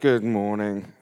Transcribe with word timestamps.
Good 0.00 0.24
morning. 0.24 0.92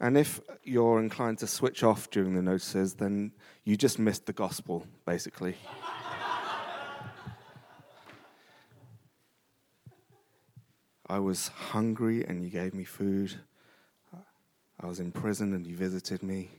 And 0.00 0.18
if 0.18 0.40
you're 0.64 0.98
inclined 0.98 1.38
to 1.38 1.46
switch 1.46 1.84
off 1.84 2.10
during 2.10 2.34
the 2.34 2.42
notices, 2.42 2.94
then 2.94 3.32
you 3.64 3.76
just 3.76 3.98
missed 3.98 4.26
the 4.26 4.32
gospel, 4.32 4.84
basically. 5.06 5.54
I 11.08 11.18
was 11.20 11.48
hungry 11.48 12.24
and 12.24 12.42
you 12.42 12.50
gave 12.50 12.74
me 12.74 12.84
food. 12.84 13.34
I 14.80 14.86
was 14.86 14.98
in 14.98 15.12
prison 15.12 15.54
and 15.54 15.66
you 15.66 15.76
visited 15.76 16.22
me. 16.22 16.50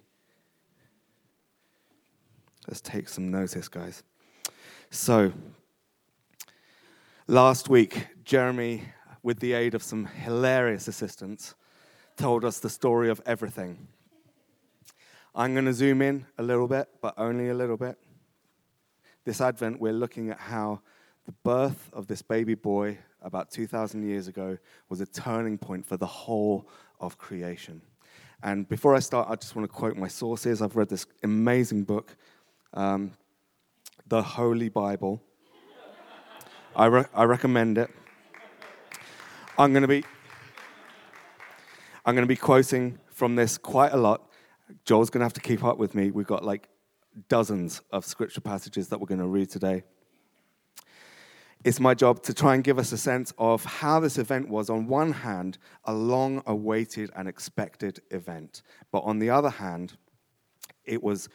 Let's 2.67 2.81
take 2.81 3.09
some 3.09 3.29
notice, 3.29 3.67
guys. 3.67 4.03
So, 4.91 5.33
last 7.27 7.69
week, 7.69 8.07
Jeremy, 8.23 8.83
with 9.23 9.39
the 9.39 9.53
aid 9.53 9.75
of 9.75 9.83
some 9.83 10.05
hilarious 10.05 10.87
assistants, 10.87 11.55
told 12.19 12.43
us 12.43 12.59
the 12.59 12.69
story 12.69 13.09
of 13.09 13.21
everything. 13.25 13.87
I'm 15.33 15.53
going 15.53 15.65
to 15.65 15.73
zoom 15.73 16.01
in 16.01 16.25
a 16.37 16.43
little 16.43 16.67
bit, 16.67 16.89
but 17.01 17.13
only 17.17 17.47
a 17.47 17.53
little 17.53 17.77
bit. 17.77 17.97
This 19.23 19.39
Advent, 19.39 19.79
we're 19.79 19.93
looking 19.93 20.29
at 20.29 20.37
how 20.37 20.81
the 21.25 21.31
birth 21.43 21.89
of 21.93 22.07
this 22.07 22.21
baby 22.21 22.55
boy 22.55 22.97
about 23.21 23.51
2,000 23.51 24.05
years 24.05 24.27
ago 24.27 24.57
was 24.89 24.99
a 24.99 25.05
turning 25.05 25.57
point 25.57 25.85
for 25.85 25.95
the 25.95 26.05
whole 26.05 26.67
of 26.99 27.17
creation. 27.17 27.81
And 28.43 28.67
before 28.67 28.95
I 28.95 28.99
start, 28.99 29.29
I 29.29 29.35
just 29.35 29.55
want 29.55 29.69
to 29.69 29.73
quote 29.73 29.95
my 29.95 30.09
sources. 30.09 30.61
I've 30.61 30.75
read 30.75 30.89
this 30.89 31.05
amazing 31.23 31.83
book, 31.83 32.17
um, 32.73 33.13
The 34.07 34.21
Holy 34.21 34.67
Bible. 34.67 35.21
I, 36.75 36.85
re- 36.87 37.05
I 37.13 37.23
recommend 37.23 37.77
it. 37.77 37.89
I'm 39.57 39.71
going 39.71 39.83
to 39.83 39.87
be 39.87 40.03
I'm 42.09 42.15
going 42.15 42.23
to 42.23 42.27
be 42.27 42.35
quoting 42.35 42.97
from 43.11 43.35
this 43.35 43.59
quite 43.59 43.93
a 43.93 43.97
lot. 43.97 44.31
Joel's 44.83 45.11
going 45.11 45.19
to 45.19 45.25
have 45.25 45.33
to 45.33 45.41
keep 45.41 45.63
up 45.63 45.77
with 45.77 45.93
me. 45.93 46.09
We've 46.09 46.25
got 46.25 46.43
like 46.43 46.67
dozens 47.27 47.83
of 47.91 48.03
scripture 48.03 48.41
passages 48.41 48.87
that 48.87 48.99
we're 48.99 49.05
going 49.05 49.19
to 49.19 49.27
read 49.27 49.51
today. 49.51 49.83
It's 51.63 51.79
my 51.79 51.93
job 51.93 52.23
to 52.23 52.33
try 52.33 52.55
and 52.55 52.63
give 52.63 52.79
us 52.79 52.91
a 52.93 52.97
sense 52.97 53.31
of 53.37 53.63
how 53.63 53.99
this 53.99 54.17
event 54.17 54.49
was, 54.49 54.71
on 54.71 54.87
one 54.87 55.11
hand, 55.11 55.59
a 55.85 55.93
long 55.93 56.41
awaited 56.47 57.11
and 57.15 57.29
expected 57.29 58.01
event, 58.09 58.63
but 58.91 59.01
on 59.01 59.19
the 59.19 59.29
other 59.29 59.51
hand, 59.51 59.93
it 60.85 61.03
was 61.03 61.29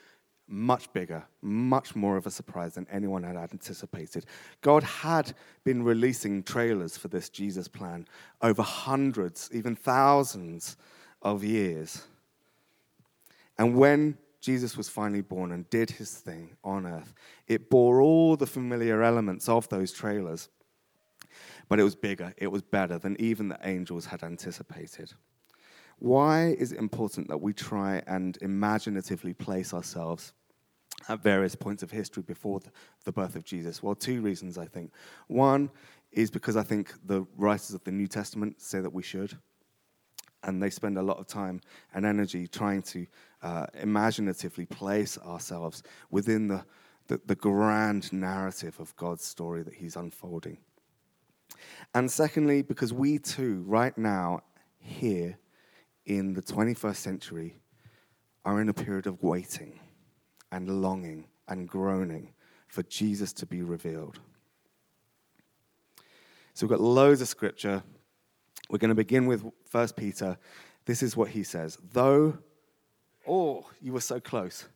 much 0.46 0.92
bigger, 0.92 1.24
much 1.42 1.96
more 1.96 2.16
of 2.16 2.26
a 2.26 2.30
surprise 2.30 2.74
than 2.74 2.86
anyone 2.90 3.22
had 3.22 3.36
anticipated. 3.36 4.26
God 4.60 4.82
had 4.82 5.34
been 5.64 5.82
releasing 5.82 6.42
trailers 6.42 6.96
for 6.96 7.08
this 7.08 7.28
Jesus 7.28 7.68
plan 7.68 8.06
over 8.42 8.62
hundreds, 8.62 9.48
even 9.52 9.74
thousands 9.74 10.76
of 11.22 11.42
years. 11.42 12.04
And 13.56 13.76
when 13.76 14.18
Jesus 14.40 14.76
was 14.76 14.88
finally 14.90 15.22
born 15.22 15.52
and 15.52 15.68
did 15.70 15.90
his 15.90 16.12
thing 16.12 16.56
on 16.62 16.86
earth, 16.86 17.14
it 17.46 17.70
bore 17.70 18.02
all 18.02 18.36
the 18.36 18.46
familiar 18.46 19.02
elements 19.02 19.48
of 19.48 19.68
those 19.70 19.92
trailers. 19.92 20.50
But 21.68 21.80
it 21.80 21.84
was 21.84 21.94
bigger, 21.94 22.34
it 22.36 22.48
was 22.48 22.60
better 22.60 22.98
than 22.98 23.16
even 23.18 23.48
the 23.48 23.58
angels 23.62 24.04
had 24.06 24.22
anticipated. 24.22 25.14
Why 25.98 26.54
is 26.58 26.72
it 26.72 26.78
important 26.78 27.28
that 27.28 27.40
we 27.40 27.52
try 27.52 28.02
and 28.06 28.36
imaginatively 28.40 29.34
place 29.34 29.72
ourselves 29.72 30.32
at 31.08 31.22
various 31.22 31.54
points 31.54 31.82
of 31.82 31.90
history 31.90 32.22
before 32.22 32.60
the 33.04 33.12
birth 33.12 33.36
of 33.36 33.44
Jesus? 33.44 33.82
Well, 33.82 33.94
two 33.94 34.20
reasons, 34.20 34.58
I 34.58 34.66
think. 34.66 34.92
One 35.28 35.70
is 36.12 36.30
because 36.30 36.56
I 36.56 36.62
think 36.62 36.92
the 37.06 37.26
writers 37.36 37.72
of 37.74 37.82
the 37.84 37.92
New 37.92 38.06
Testament 38.06 38.60
say 38.60 38.80
that 38.80 38.92
we 38.92 39.02
should, 39.02 39.36
and 40.42 40.62
they 40.62 40.70
spend 40.70 40.98
a 40.98 41.02
lot 41.02 41.18
of 41.18 41.26
time 41.26 41.60
and 41.94 42.04
energy 42.04 42.46
trying 42.46 42.82
to 42.82 43.06
uh, 43.42 43.66
imaginatively 43.74 44.66
place 44.66 45.18
ourselves 45.18 45.82
within 46.10 46.48
the, 46.48 46.64
the, 47.08 47.20
the 47.26 47.34
grand 47.34 48.12
narrative 48.12 48.78
of 48.78 48.94
God's 48.96 49.24
story 49.24 49.62
that 49.62 49.74
He's 49.74 49.96
unfolding. 49.96 50.58
And 51.94 52.10
secondly, 52.10 52.62
because 52.62 52.92
we 52.92 53.18
too, 53.18 53.64
right 53.66 53.96
now, 53.96 54.40
here, 54.78 55.38
in 56.06 56.34
the 56.34 56.42
21st 56.42 56.96
century 56.96 57.56
are 58.44 58.60
in 58.60 58.68
a 58.68 58.74
period 58.74 59.06
of 59.06 59.22
waiting 59.22 59.78
and 60.52 60.82
longing 60.82 61.26
and 61.48 61.68
groaning 61.68 62.32
for 62.68 62.82
Jesus 62.84 63.32
to 63.34 63.46
be 63.46 63.62
revealed. 63.62 64.20
So 66.52 66.66
we've 66.66 66.78
got 66.78 66.80
loads 66.80 67.20
of 67.20 67.28
scripture. 67.28 67.82
We're 68.68 68.78
going 68.78 68.90
to 68.90 68.94
begin 68.94 69.26
with 69.26 69.44
1 69.70 69.88
Peter. 69.96 70.38
This 70.84 71.02
is 71.02 71.16
what 71.16 71.30
he 71.30 71.42
says. 71.42 71.78
Though, 71.92 72.38
oh, 73.26 73.68
you 73.80 73.92
were 73.92 74.00
so 74.00 74.20
close. 74.20 74.66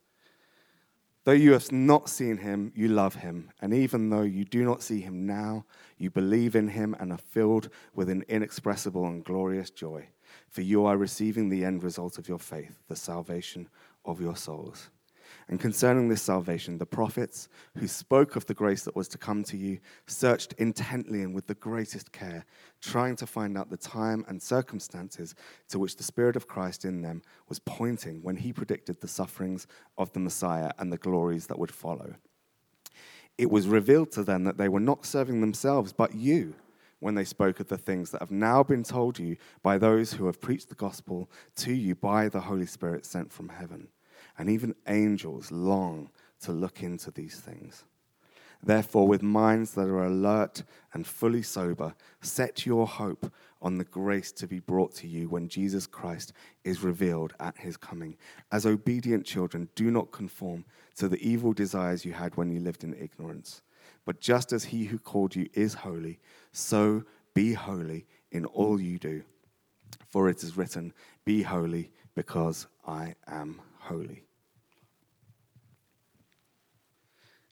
Though 1.25 1.33
you 1.33 1.53
have 1.53 1.71
not 1.71 2.09
seen 2.09 2.39
him, 2.39 2.73
you 2.75 2.89
love 2.89 3.17
him. 3.17 3.51
And 3.61 3.75
even 3.75 4.09
though 4.09 4.23
you 4.23 4.45
do 4.45 4.65
not 4.65 4.83
see 4.83 5.01
him 5.01 5.27
now, 5.27 5.67
you 5.99 6.11
believe 6.11 6.57
in 6.57 6.69
him 6.69 6.97
and 6.99 7.13
are 7.13 7.19
filled 7.19 7.69
with 7.95 8.09
an 8.09 8.25
inexpressible 8.29 9.07
and 9.07 9.23
glorious 9.23 9.69
joy 9.69 10.09
for 10.49 10.63
you 10.63 10.87
are 10.87 10.97
receiving 10.97 11.49
the 11.49 11.65
end 11.65 11.83
result 11.83 12.19
of 12.19 12.29
your 12.29 12.39
faith, 12.39 12.79
the 12.89 12.97
salvation 12.97 13.69
of 14.05 14.21
your 14.21 14.37
souls. 14.37 14.91
And 15.49 15.61
concerning 15.61 16.09
this 16.09 16.23
salvation, 16.23 16.79
the 16.79 16.87
prophets 16.87 17.49
who 17.77 17.87
spoke 17.87 18.37
of 18.37 18.47
the 18.47 18.55
grace 18.55 18.85
that 18.85 18.97
was 18.97 19.09
to 19.09 19.19
come 19.19 19.43
to 19.45 19.57
you 19.57 19.79
searched 20.07 20.55
intently 20.55 21.23
and 21.23 21.35
with 21.35 21.47
the 21.47 21.55
greatest 21.55 22.13
care, 22.13 22.45
trying 22.81 23.17
to 23.17 23.27
find 23.27 23.57
out 23.57 23.71
the 23.71 23.77
time 23.77 24.25
and 24.29 24.43
circumstances 24.43 25.35
to 25.69 25.79
which 25.79 25.97
the 25.97 26.03
Spirit 26.03 26.37
of 26.37 26.49
Christ 26.49 26.85
in 26.85 27.03
them 27.03 27.23
was 27.49 27.59
pointing 27.61 28.23
when 28.23 28.37
he 28.37 28.53
predicted 28.53 29.01
the 29.01 29.09
sufferings 29.09 29.67
of 29.97 30.13
the 30.13 30.21
Messiah 30.21 30.71
and 30.79 30.93
the 30.93 30.99
glories 30.99 31.47
that 31.47 31.59
would 31.59 31.73
follow. 31.73 32.15
It 33.39 33.51
was 33.51 33.69
revealed 33.69 34.11
to 34.13 34.25
them 34.25 34.45
that 34.45 34.59
they 34.59 34.69
were 34.69 34.81
not 34.81 35.07
serving 35.07 35.41
themselves, 35.41 35.93
but 35.93 36.15
you 36.15 36.55
when 37.01 37.15
they 37.15 37.25
spoke 37.25 37.61
of 37.61 37.69
the 37.69 37.79
things 37.79 38.11
that 38.11 38.21
have 38.21 38.31
now 38.31 38.63
been 38.63 38.83
told 38.83 39.19
you 39.19 39.37
by 39.63 39.79
those 39.79 40.13
who 40.13 40.27
have 40.27 40.41
preached 40.41 40.69
the 40.69 40.75
gospel 40.75 41.31
to 41.57 41.73
you 41.73 41.95
by 41.95 42.29
the 42.29 42.41
Holy 42.41 42.67
Spirit 42.67 43.07
sent 43.07 43.33
from 43.33 43.49
heaven. 43.49 43.89
And 44.37 44.51
even 44.51 44.75
angels 44.87 45.51
long 45.51 46.11
to 46.43 46.53
look 46.53 46.83
into 46.83 47.11
these 47.11 47.41
things. 47.41 47.85
Therefore, 48.63 49.07
with 49.07 49.23
minds 49.23 49.73
that 49.75 49.89
are 49.89 50.05
alert 50.05 50.65
and 50.93 51.07
fully 51.07 51.43
sober, 51.43 51.95
set 52.21 52.67
your 52.67 52.87
hope 52.87 53.33
on 53.63 53.79
the 53.79 53.85
grace 53.85 54.33
to 54.33 54.47
be 54.47 54.59
brought 54.59 54.95
to 54.97 55.07
you 55.07 55.29
when 55.29 55.49
Jesus 55.49 55.87
Christ 55.87 56.33
is 56.65 56.83
revealed 56.83 57.35
at 57.39 57.57
his 57.59 57.77
coming. 57.77 58.17
As 58.51 58.67
obedient 58.67 59.25
children, 59.25 59.69
do 59.75 59.91
not 59.91 60.11
conform 60.11 60.65
to 60.97 61.09
the 61.09 61.21
evil 61.27 61.53
desires 61.53 62.05
you 62.05 62.13
had 62.13 62.37
when 62.37 62.51
you 62.51 62.61
lived 62.61 62.83
in 62.85 62.95
ignorance. 62.95 63.63
But 64.09 64.23
just 64.23 64.55
as 64.55 64.65
he 64.65 64.87
who 64.87 64.99
called 64.99 65.37
you 65.37 65.51
is 65.53 65.75
holy, 65.75 66.19
so 66.51 67.05
be 67.35 67.53
holy 67.53 68.07
in 68.33 68.47
all 68.47 68.81
you 68.81 68.99
do. 68.99 69.23
For 70.07 70.31
it 70.31 70.43
is 70.43 70.57
written, 70.57 70.95
Be 71.27 71.43
holy, 71.43 71.93
because 72.15 72.69
I 72.87 73.17
am 73.27 73.61
holy. 73.81 74.25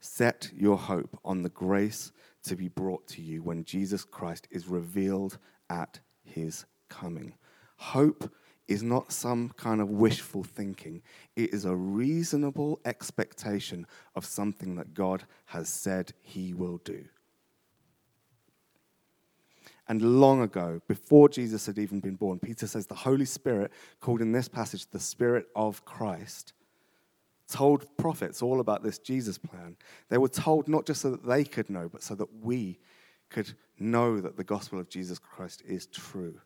Set 0.01 0.51
your 0.57 0.79
hope 0.79 1.19
on 1.27 1.43
the 1.43 1.51
grace 1.51 2.11
to 2.45 2.57
be 2.57 2.69
brought 2.69 3.07
to 3.09 3.21
you 3.21 3.43
when 3.43 3.63
Jesus 3.63 4.03
Christ 4.03 4.49
is 4.51 4.67
revealed 4.67 5.37
at 5.69 6.01
his 6.25 6.65
coming. 6.89 7.35
Hope 7.77 8.33
is 8.69 8.83
not 8.83 9.13
some 9.13 9.51
kind 9.57 9.81
of 9.81 9.91
wishful 9.91 10.43
thinking. 10.43 11.03
It 11.37 11.55
is 11.55 11.65
a 11.65 11.77
reasonable 11.77 12.81
expectation 12.85 13.87
of 14.15 14.25
something 14.25 14.77
that 14.77 14.95
God 14.95 15.25
has 15.47 15.69
said 15.69 16.13
he 16.23 16.53
will 16.53 16.79
do. 16.79 17.05
And 19.89 20.21
long 20.21 20.43
ago, 20.43 20.81
before 20.89 21.29
Jesus 21.29 21.67
had 21.67 21.79
even 21.79 22.01
been 22.01 22.17
born, 22.17 22.41
Peter 22.41 22.67
says 22.67 22.87
the 22.87 22.95
Holy 22.95 23.25
Spirit, 23.25 23.71
called 24.01 24.21
in 24.21 24.33
this 24.33 24.49
passage 24.49 24.87
the 24.91 24.99
Spirit 24.99 25.47
of 25.55 25.85
Christ, 25.85 26.53
told 27.49 27.97
prophets 27.97 28.43
all 28.43 28.59
about 28.59 28.83
this 28.83 28.99
Jesus 28.99 29.39
plan. 29.39 29.77
They 30.09 30.19
were 30.19 30.29
told 30.29 30.67
not 30.67 30.87
just 30.87 31.03
so 31.03 31.13
that 31.13 31.25
they 31.25 31.45
could 31.45 31.71
know, 31.71 31.89
but 31.89 32.03
so 32.03 32.17
that 32.17 32.43
we 32.43 32.81
could 33.31 33.53
know 33.79 34.21
that 34.21 34.37
the 34.37 34.45
gospel 34.45 34.81
of 34.81 34.89
Jesus 34.89 35.21
Christ 35.21 35.63
is 35.67 35.87
true. 35.87 36.41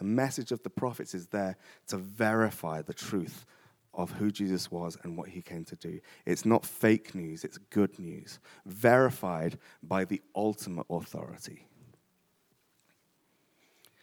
The 0.00 0.06
message 0.06 0.50
of 0.50 0.62
the 0.62 0.70
prophets 0.70 1.14
is 1.14 1.26
there 1.26 1.58
to 1.88 1.98
verify 1.98 2.80
the 2.80 2.94
truth 2.94 3.44
of 3.92 4.10
who 4.12 4.30
Jesus 4.30 4.70
was 4.70 4.96
and 5.02 5.14
what 5.14 5.28
he 5.28 5.42
came 5.42 5.62
to 5.66 5.76
do. 5.76 6.00
It's 6.24 6.46
not 6.46 6.64
fake 6.64 7.14
news, 7.14 7.44
it's 7.44 7.58
good 7.58 7.98
news, 7.98 8.38
verified 8.64 9.58
by 9.82 10.06
the 10.06 10.22
ultimate 10.34 10.86
authority. 10.88 11.66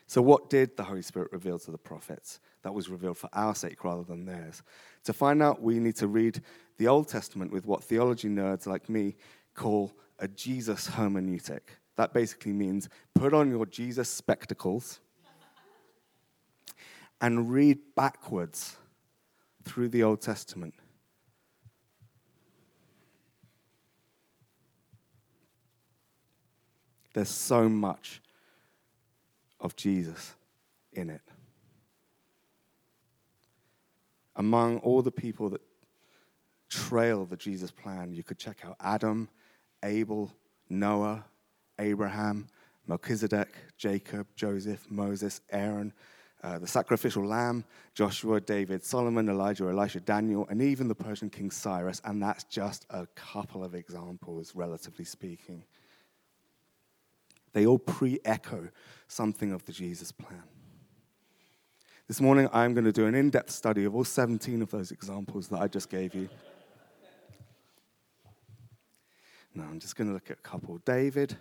So, 0.05 0.21
what 0.21 0.51
did 0.51 0.77
the 0.77 0.83
Holy 0.83 1.01
Spirit 1.01 1.31
reveal 1.31 1.57
to 1.57 1.71
the 1.71 1.79
prophets 1.79 2.41
that 2.61 2.75
was 2.75 2.89
revealed 2.89 3.17
for 3.17 3.31
our 3.33 3.55
sake 3.55 3.83
rather 3.83 4.03
than 4.03 4.23
theirs? 4.23 4.61
To 5.05 5.13
find 5.13 5.41
out, 5.41 5.63
we 5.63 5.79
need 5.79 5.95
to 5.95 6.07
read 6.07 6.41
the 6.77 6.87
Old 6.87 7.07
Testament 7.07 7.51
with 7.51 7.65
what 7.65 7.83
theology 7.83 8.29
nerds 8.29 8.67
like 8.67 8.87
me 8.87 9.15
call 9.55 9.93
a 10.19 10.27
Jesus 10.27 10.87
hermeneutic. 10.89 11.61
That 11.95 12.13
basically 12.13 12.53
means 12.53 12.87
put 13.15 13.33
on 13.33 13.49
your 13.49 13.65
Jesus 13.65 14.09
spectacles 14.09 14.99
and 17.21 17.49
read 17.51 17.79
backwards 17.95 18.77
through 19.63 19.89
the 19.89 20.03
Old 20.03 20.21
Testament, 20.21 20.73
there's 27.13 27.29
so 27.29 27.67
much 27.67 28.21
of 29.59 29.75
Jesus 29.75 30.35
in 30.93 31.09
it. 31.09 31.21
Among 34.35 34.77
all 34.79 35.01
the 35.01 35.11
people 35.11 35.49
that 35.49 35.61
trail 36.69 37.25
the 37.25 37.35
Jesus 37.35 37.71
plan, 37.71 38.13
you 38.13 38.23
could 38.23 38.37
check 38.37 38.59
out 38.63 38.75
Adam, 38.79 39.29
Abel, 39.83 40.31
Noah, 40.69 41.25
Abraham, 41.79 42.47
Melchizedek, 42.85 43.55
Jacob, 43.77 44.27
Joseph, 44.35 44.85
Moses, 44.89 45.41
Aaron, 45.49 45.93
uh, 46.43 46.59
the 46.59 46.67
sacrificial 46.67 47.25
lamb, 47.25 47.63
Joshua, 47.93 48.39
David, 48.39 48.83
Solomon, 48.83 49.27
Elijah, 49.27 49.69
Elisha, 49.69 49.99
Daniel, 49.99 50.45
and 50.49 50.61
even 50.61 50.87
the 50.87 50.95
Persian 50.95 51.29
king 51.29 51.49
Cyrus. 51.49 52.01
And 52.05 52.21
that's 52.21 52.43
just 52.43 52.85
a 52.89 53.07
couple 53.15 53.63
of 53.63 53.73
examples, 53.73 54.55
relatively 54.55 55.05
speaking. 55.05 55.63
They 57.53 57.65
all 57.65 57.79
pre 57.79 58.19
echo 58.23 58.69
something 59.07 59.51
of 59.51 59.65
the 59.65 59.71
Jesus 59.71 60.11
plan. 60.11 60.43
This 62.07 62.21
morning, 62.21 62.47
I'm 62.53 62.73
going 62.73 62.85
to 62.85 62.91
do 62.91 63.05
an 63.07 63.15
in 63.15 63.29
depth 63.29 63.51
study 63.51 63.83
of 63.83 63.95
all 63.95 64.03
17 64.03 64.61
of 64.61 64.71
those 64.71 64.91
examples 64.91 65.47
that 65.49 65.59
I 65.59 65.67
just 65.67 65.89
gave 65.89 66.13
you. 66.13 66.29
Now, 69.53 69.63
I'm 69.63 69.79
just 69.79 69.95
going 69.95 70.07
to 70.07 70.13
look 70.13 70.29
at 70.29 70.37
a 70.37 70.41
couple 70.41 70.77
David, 70.85 71.35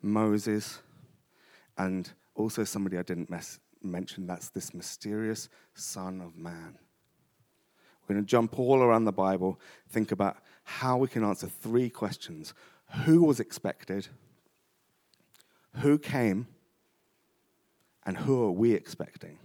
Moses, 0.00 0.78
and 1.76 2.08
also 2.36 2.62
somebody 2.64 2.96
I 2.96 3.02
didn't 3.02 3.28
mess, 3.28 3.58
mention 3.82 4.26
that's 4.26 4.50
this 4.50 4.74
mysterious 4.74 5.48
Son 5.74 6.20
of 6.20 6.36
Man. 6.36 6.78
We're 8.08 8.14
going 8.14 8.24
to 8.24 8.30
jump 8.30 8.58
all 8.58 8.82
around 8.82 9.04
the 9.04 9.12
Bible, 9.12 9.60
think 9.90 10.12
about 10.12 10.38
how 10.64 10.96
we 10.96 11.08
can 11.08 11.24
answer 11.24 11.46
three 11.46 11.90
questions 11.90 12.54
Who 13.04 13.22
was 13.22 13.38
expected? 13.38 14.08
Who 15.80 15.98
came? 15.98 16.46
And 18.06 18.16
who 18.16 18.42
are 18.44 18.50
we 18.50 18.72
expecting? 18.72 19.38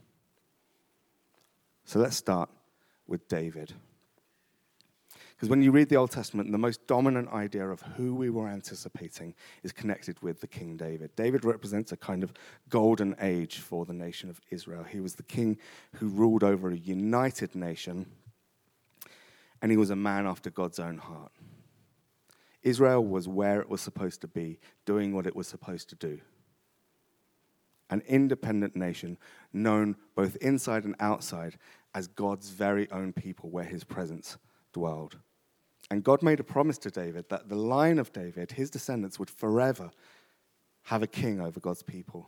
So 1.83 2.00
let's 2.00 2.15
start 2.15 2.50
with 3.07 3.27
David. 3.27 3.74
Because 5.44 5.50
when 5.50 5.62
you 5.62 5.72
read 5.72 5.90
the 5.90 5.98
Old 5.98 6.12
Testament, 6.12 6.54
the 6.54 6.57
most 6.57 6.88
dominant 6.88 7.28
idea 7.34 7.68
of 7.68 7.81
who 7.81 8.16
we 8.16 8.30
were 8.30 8.48
anticipating 8.48 9.36
is 9.62 9.74
connected 9.74 10.18
with 10.24 10.40
the 10.40 10.48
King 10.48 10.78
David. 10.78 11.13
David 11.18 11.44
represents 11.44 11.92
a 11.92 11.98
kind 11.98 12.24
of 12.24 12.31
golden 12.69 13.13
age 13.19 13.57
for 13.57 13.84
the 13.84 13.92
nation 13.92 14.30
of 14.30 14.40
Israel. 14.51 14.86
He 14.86 15.01
was 15.01 15.16
the 15.16 15.24
king 15.24 15.57
who 15.95 16.07
ruled 16.07 16.45
over 16.45 16.69
a 16.69 16.78
united 16.78 17.56
nation, 17.56 18.06
and 19.62 19.69
he 19.69 19.75
was 19.75 19.90
a 19.90 19.98
man 19.98 20.28
after 20.28 20.50
God's 20.50 20.80
own 20.80 20.98
heart. 20.98 21.34
Israel 22.62 23.04
was 23.04 23.28
where 23.28 23.60
it 23.60 23.68
was 23.68 23.81
supposed 23.81 24.22
to 24.22 24.30
be, 24.30 24.62
doing 24.86 25.13
what 25.13 25.28
it 25.28 25.36
was 25.36 25.50
supposed 25.50 25.90
to 25.90 25.95
do. 25.95 26.22
An 27.90 28.01
independent 28.07 28.78
nation 28.78 29.18
known 29.51 29.98
both 30.16 30.38
inside 30.38 30.86
and 30.86 30.95
outside 31.01 31.57
as 31.94 32.07
God's 32.07 32.51
very 32.51 32.90
own 32.92 33.12
people, 33.12 33.50
where 33.50 33.66
his 33.66 33.84
presence 33.84 34.38
dwelled. 34.72 35.18
And 35.94 36.04
God 36.04 36.24
made 36.24 36.40
a 36.40 36.44
promise 36.44 36.80
to 36.80 36.90
David 36.90 37.30
that 37.30 37.50
the 37.50 37.56
line 37.56 38.00
of 38.00 38.12
David, 38.12 38.54
his 38.54 38.72
descendants, 38.72 39.19
would 39.19 39.30
forever 39.30 39.92
have 40.86 41.04
a 41.04 41.07
king 41.07 41.40
over 41.40 41.60
God's 41.60 41.84
people. 41.84 42.28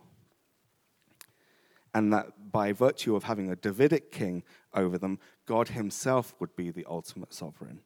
And 1.92 2.12
that 2.12 2.52
by 2.52 2.70
virtue 2.70 3.16
of 3.16 3.24
having 3.24 3.50
a 3.50 3.56
Davidic 3.56 4.12
king 4.12 4.44
over 4.72 4.98
them, 4.98 5.18
God 5.46 5.66
himself 5.70 6.32
would 6.38 6.54
be 6.54 6.70
the 6.70 6.86
ultimate 6.88 7.34
sovereign. 7.34 7.80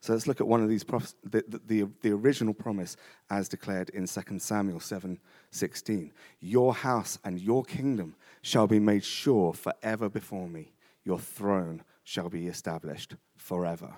So 0.00 0.12
let's 0.12 0.28
look 0.28 0.40
at 0.40 0.46
one 0.46 0.62
of 0.62 0.68
these, 0.68 0.84
the, 0.84 1.60
the, 1.66 1.90
the, 2.02 2.12
original 2.12 2.54
promise 2.54 2.96
as 3.28 3.48
declared 3.48 3.88
in 3.88 4.06
2 4.06 4.38
Samuel 4.38 4.78
7 4.78 5.18
16. 5.50 6.12
Your 6.38 6.72
house 6.72 7.18
and 7.24 7.40
your 7.40 7.64
kingdom 7.64 8.14
shall 8.42 8.68
be 8.68 8.78
made 8.78 9.02
sure 9.02 9.52
forever 9.52 10.08
before 10.08 10.46
me, 10.48 10.70
your 11.02 11.18
throne 11.18 11.82
shall 12.04 12.28
be 12.28 12.46
established 12.46 13.16
forever. 13.36 13.92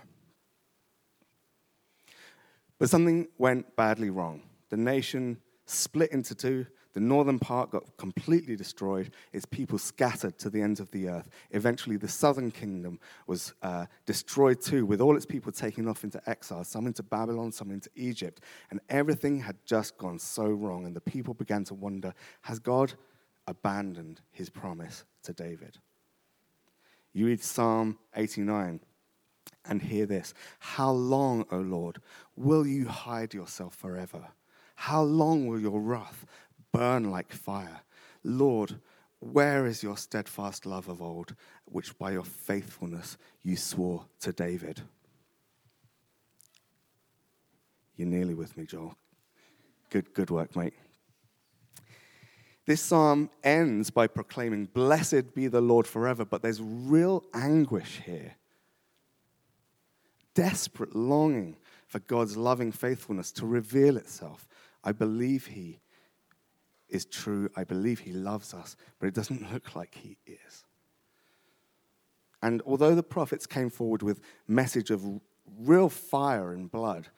But 2.79 2.91
something 2.91 3.29
went 3.39 3.75
badly 3.77 4.11
wrong. 4.11 4.43
The 4.71 4.77
nation 4.77 5.39
split 5.67 6.13
into 6.13 6.35
two. 6.35 6.67
The 6.95 7.01
northern 7.01 7.39
part 7.39 7.71
got 7.71 7.97
completely 7.97 8.57
destroyed, 8.57 9.13
its 9.33 9.45
people 9.45 9.79
scattered 9.79 10.37
to 10.39 10.51
the 10.51 10.61
ends 10.61 10.81
of 10.81 10.91
the 10.91 11.09
earth. 11.09 11.29
Eventually, 11.51 11.97
the 11.97 12.09
southern 12.09 12.51
kingdom 12.51 12.99
was 13.27 13.55
uh, 13.63 13.87
destroyed 14.07 14.61
too, 14.61 14.85
with 14.87 15.01
all 15.01 15.15
its 15.15 15.27
people 15.27 15.53
taken 15.53 15.87
off 15.87 16.03
into 16.03 16.21
exile, 16.29 16.65
some 16.65 16.87
into 16.87 17.03
Babylon, 17.03 17.53
some 17.53 17.71
into 17.71 17.91
Egypt. 17.95 18.41
And 18.71 18.81
everything 18.89 19.39
had 19.39 19.57
just 19.65 19.97
gone 19.99 20.19
so 20.19 20.47
wrong, 20.47 20.87
and 20.87 20.97
the 20.97 21.01
people 21.01 21.35
began 21.35 21.63
to 21.65 21.75
wonder 21.75 22.15
has 22.41 22.59
God 22.59 22.95
abandoned 23.47 24.21
his 24.31 24.51
promise 24.51 25.05
to 25.25 25.33
David? 25.33 25.79
You 27.13 27.27
read 27.27 27.43
Psalm 27.43 27.99
89 28.17 28.81
and 29.65 29.83
hear 29.83 30.07
this 30.07 30.35
How 30.59 30.91
long, 30.91 31.45
O 31.51 31.59
Lord, 31.59 32.01
will 32.37 32.67
you 32.67 32.89
hide 32.89 33.35
yourself 33.35 33.75
forever? 33.75 34.29
How 34.75 35.03
long 35.03 35.47
will 35.47 35.61
your 35.61 35.81
wrath 35.81 36.25
burn 36.73 37.11
like 37.11 37.33
fire? 37.33 37.81
Lord, 38.23 38.81
where 39.21 39.67
is 39.67 39.83
your 39.83 39.97
steadfast 39.97 40.67
love 40.67 40.89
of 40.89 41.03
old, 41.03 41.35
which 41.65 41.99
by 41.99 42.13
your 42.13 42.25
faithfulness 42.25 43.17
you 43.43 43.57
swore 43.57 44.05
to 44.21 44.33
David? 44.33 44.81
You're 47.97 48.07
nearly 48.09 48.35
with 48.35 48.57
me, 48.57 48.65
Joel. 48.65 48.95
Good, 49.91 50.15
good 50.15 50.31
work, 50.31 50.55
mate. 50.55 50.75
This 52.65 52.81
psalm 52.81 53.31
ends 53.43 53.91
by 53.91 54.07
proclaiming, 54.07 54.67
Blessed 54.67 55.35
be 55.35 55.49
the 55.49 55.61
Lord 55.61 55.87
forever, 55.87 56.25
but 56.25 56.43
there's 56.43 56.61
real 56.63 57.25
anguish 57.35 58.03
here 58.05 58.37
desperate 60.35 60.95
longing 60.95 61.57
for 61.87 61.99
God's 62.01 62.37
loving 62.37 62.73
faithfulness 62.73 63.33
to 63.33 63.47
reveal 63.47 63.97
itself. 63.97 64.47
I 64.85 64.93
believe 64.93 65.47
He 65.47 65.81
is 66.89 67.05
true. 67.05 67.51
I 67.57 67.65
believe 67.65 68.01
He 68.01 68.13
loves 68.13 68.55
us, 68.55 68.77
but 68.99 69.07
it 69.07 69.15
doesn't 69.15 69.53
look 69.53 69.75
like 69.75 69.95
He 69.95 70.19
is. 70.27 70.65
And 72.43 72.63
although 72.65 72.95
the 72.95 73.03
prophets 73.03 73.47
came 73.47 73.71
forward 73.71 74.03
with 74.03 74.21
message 74.47 74.91
of 74.91 75.05
real 75.59 75.89
fire 75.89 76.53
and 76.53 76.71
blood, 76.71 77.09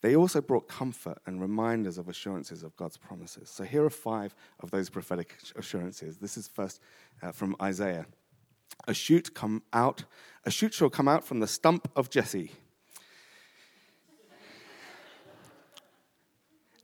they 0.00 0.14
also 0.14 0.40
brought 0.40 0.68
comfort 0.68 1.18
and 1.26 1.40
reminders 1.40 1.98
of 1.98 2.08
assurances 2.08 2.62
of 2.62 2.76
God's 2.76 2.96
promises. 2.96 3.50
So 3.50 3.64
here 3.64 3.84
are 3.84 3.90
five 3.90 4.34
of 4.60 4.70
those 4.70 4.88
prophetic 4.88 5.36
assurances. 5.56 6.18
This 6.18 6.36
is 6.36 6.46
first 6.46 6.80
uh, 7.20 7.32
from 7.32 7.56
Isaiah. 7.60 8.06
A 8.86 8.94
shoot 8.94 9.34
come 9.34 9.62
out, 9.72 10.04
a 10.44 10.50
shoot 10.50 10.74
shall 10.74 10.90
come 10.90 11.08
out 11.08 11.24
from 11.24 11.40
the 11.40 11.46
stump 11.46 11.90
of 11.94 12.10
Jesse. 12.10 12.52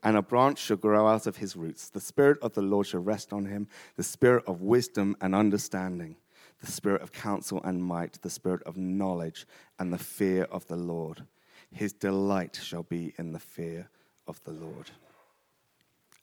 and 0.05 0.19
a 0.19 0.23
branch 0.23 0.59
shall 0.59 0.77
grow 0.77 1.09
out 1.09 1.27
of 1.27 1.39
his 1.39 1.57
roots. 1.57 1.89
The 1.89 2.01
Spirit 2.01 2.39
of 2.43 2.53
the 2.53 2.63
Lord 2.63 2.87
shall 2.87 3.01
rest 3.01 3.33
on 3.33 3.47
him, 3.47 3.67
the 3.97 4.03
Spirit 4.03 4.45
of 4.47 4.61
wisdom 4.61 5.17
and 5.23 5.35
understanding, 5.35 6.17
the 6.61 6.71
Spirit 6.71 7.01
of 7.01 7.11
counsel 7.11 7.61
and 7.65 7.83
might, 7.83 8.21
the 8.21 8.29
Spirit 8.29 8.63
of 8.65 8.77
knowledge 8.77 9.47
and 9.79 9.91
the 9.93 9.99
fear 9.99 10.45
of 10.45 10.67
the 10.67 10.77
Lord. 10.77 11.25
His 11.73 11.95
delight 11.95 12.61
shall 12.63 12.83
be 12.83 13.15
in 13.19 13.33
the 13.33 13.41
fear 13.41 13.89
of 14.29 14.45
the 14.45 14.53
Lord. 14.53 14.91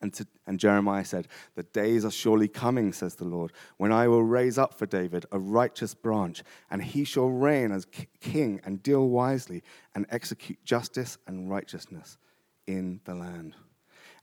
And, 0.02 0.14
to, 0.16 0.26
and, 0.48 0.60
Jeremiah 0.60 1.06
said, 1.06 1.28
The 1.56 1.64
days 1.64 2.06
are 2.06 2.12
surely 2.12 2.48
coming, 2.48 2.92
says 2.92 3.16
the 3.16 3.26
Lord, 3.26 3.52
when 3.78 3.92
I 3.92 4.08
will 4.08 4.24
raise 4.24 4.58
up 4.58 4.74
for 4.74 4.88
David 4.88 5.26
a 5.32 5.38
righteous 5.38 5.94
branch, 5.94 6.44
and 6.72 6.84
he 6.84 7.04
shall 7.04 7.30
reign 7.30 7.72
as 7.72 7.86
king 8.20 8.60
and 8.64 8.82
deal 8.82 9.08
wisely 9.10 9.62
and 9.94 10.08
execute 10.10 10.64
justice 10.66 11.20
and 11.28 11.50
righteousness 11.50 12.18
in 12.66 13.00
the 13.06 13.14
land. 13.14 13.56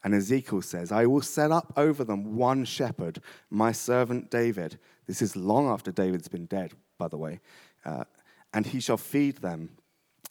And 0.05 0.15
Ezekiel 0.15 0.63
says, 0.63 0.93
I 0.93 1.07
will 1.07 1.23
set 1.23 1.51
up 1.51 1.73
over 1.77 2.05
them 2.05 2.37
one 2.37 2.65
shepherd, 2.65 3.21
my 3.51 3.73
servant 3.73 4.31
David. 4.31 4.79
This 5.07 5.23
is 5.23 5.35
long 5.35 5.69
after 5.69 5.91
David's 5.91 6.29
been 6.29 6.47
dead, 6.47 6.73
by 6.99 7.09
the 7.09 7.19
way. 7.19 7.41
Uh, 7.85 8.05
and 8.53 8.67
he 8.67 8.81
shall 8.81 8.97
feed 8.97 9.39
them. 9.39 9.71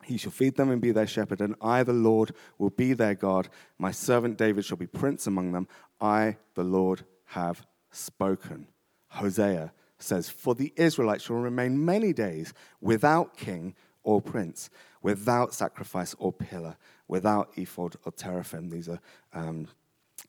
He 0.08 0.16
shall 0.16 0.32
feed 0.32 0.56
them 0.56 0.72
and 0.72 0.82
be 0.82 0.94
their 0.94 1.06
shepherd, 1.06 1.42
and 1.42 1.54
I, 1.62 1.84
the 1.84 1.92
Lord, 1.92 2.32
will 2.58 2.70
be 2.70 2.94
their 2.94 3.14
God. 3.14 3.50
My 3.78 3.92
servant 3.92 4.38
David 4.38 4.64
shall 4.64 4.78
be 4.78 4.88
prince 4.88 5.28
among 5.28 5.52
them. 5.52 5.68
I, 6.00 6.38
the 6.56 6.64
Lord, 6.64 7.04
have 7.26 7.68
spoken. 7.92 8.68
Hosea 9.10 9.74
says, 10.00 10.30
For 10.30 10.56
the 10.56 10.72
Israelites 10.78 11.26
shall 11.26 11.36
remain 11.36 11.84
many 11.84 12.14
days 12.14 12.54
without 12.80 13.36
king 13.36 13.76
or 14.04 14.22
prince, 14.22 14.70
without 15.02 15.54
sacrifice 15.54 16.16
or 16.20 16.32
pillar, 16.32 16.78
without 17.10 17.52
ephod 17.58 17.98
or 18.06 18.14
teraphim. 18.14 18.70
These 18.70 18.88
are 18.88 19.02
um, 19.34 19.68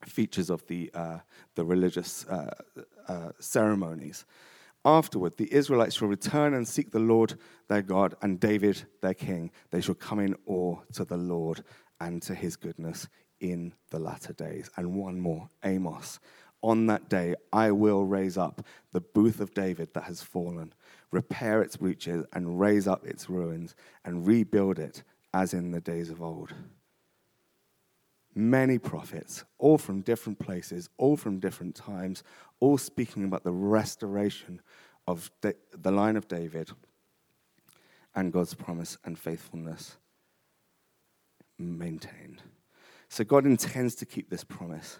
features 0.05 0.49
of 0.49 0.67
the, 0.67 0.91
uh, 0.93 1.19
the 1.55 1.63
religious 1.63 2.25
uh, 2.27 2.53
uh, 3.07 3.31
ceremonies. 3.39 4.25
Afterward, 4.85 5.37
the 5.37 5.53
Israelites 5.53 5.95
shall 5.95 6.07
return 6.07 6.53
and 6.53 6.67
seek 6.67 6.91
the 6.91 6.99
Lord 6.99 7.35
their 7.67 7.81
God 7.81 8.15
and 8.21 8.39
David 8.39 8.83
their 9.01 9.13
king. 9.13 9.51
They 9.71 9.81
shall 9.81 9.95
come 9.95 10.19
in 10.19 10.35
awe 10.45 10.77
to 10.93 11.03
the 11.03 11.17
Lord 11.17 11.63
and 11.99 12.21
to 12.23 12.33
his 12.33 12.55
goodness 12.55 13.07
in 13.41 13.73
the 13.89 13.99
latter 13.99 14.33
days. 14.33 14.69
And 14.77 14.95
one 14.95 15.19
more, 15.19 15.49
Amos. 15.63 16.19
On 16.61 16.87
that 16.87 17.09
day, 17.09 17.35
I 17.53 17.71
will 17.71 18.05
raise 18.05 18.37
up 18.37 18.65
the 18.91 19.01
booth 19.01 19.39
of 19.39 19.53
David 19.53 19.93
that 19.93 20.03
has 20.03 20.21
fallen, 20.21 20.73
repair 21.11 21.61
its 21.61 21.77
breaches, 21.77 22.25
and 22.33 22.59
raise 22.59 22.87
up 22.87 23.05
its 23.05 23.29
ruins, 23.29 23.75
and 24.03 24.27
rebuild 24.27 24.77
it 24.77 25.03
as 25.33 25.53
in 25.53 25.71
the 25.71 25.79
days 25.79 26.09
of 26.09 26.21
old. 26.21 26.53
Many 28.35 28.77
prophets, 28.77 29.43
all 29.57 29.77
from 29.77 30.01
different 30.01 30.39
places, 30.39 30.89
all 30.97 31.17
from 31.17 31.39
different 31.39 31.75
times, 31.75 32.23
all 32.59 32.77
speaking 32.77 33.23
about 33.23 33.43
the 33.43 33.51
restoration 33.51 34.61
of 35.07 35.31
the 35.41 35.91
line 35.91 36.15
of 36.15 36.27
David 36.27 36.69
and 38.15 38.31
God's 38.31 38.53
promise 38.53 38.97
and 39.03 39.17
faithfulness 39.17 39.97
maintained. 41.57 42.43
So 43.09 43.23
God 43.23 43.45
intends 43.45 43.95
to 43.95 44.05
keep 44.05 44.29
this 44.29 44.43
promise. 44.43 44.99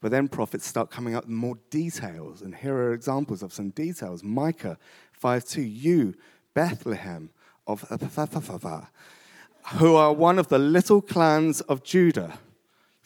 But 0.00 0.10
then 0.10 0.28
prophets 0.28 0.66
start 0.66 0.90
coming 0.90 1.14
up 1.14 1.24
with 1.24 1.34
more 1.34 1.58
details. 1.68 2.40
And 2.40 2.54
here 2.54 2.74
are 2.74 2.94
examples 2.94 3.42
of 3.42 3.52
some 3.52 3.70
details. 3.70 4.22
Micah 4.22 4.78
5 5.12 5.44
2, 5.44 5.60
you, 5.60 6.14
Bethlehem 6.54 7.30
of 7.66 7.84
who 9.74 9.94
are 9.94 10.12
one 10.12 10.38
of 10.38 10.48
the 10.48 10.58
little 10.58 11.02
clans 11.02 11.60
of 11.62 11.82
Judah. 11.84 12.38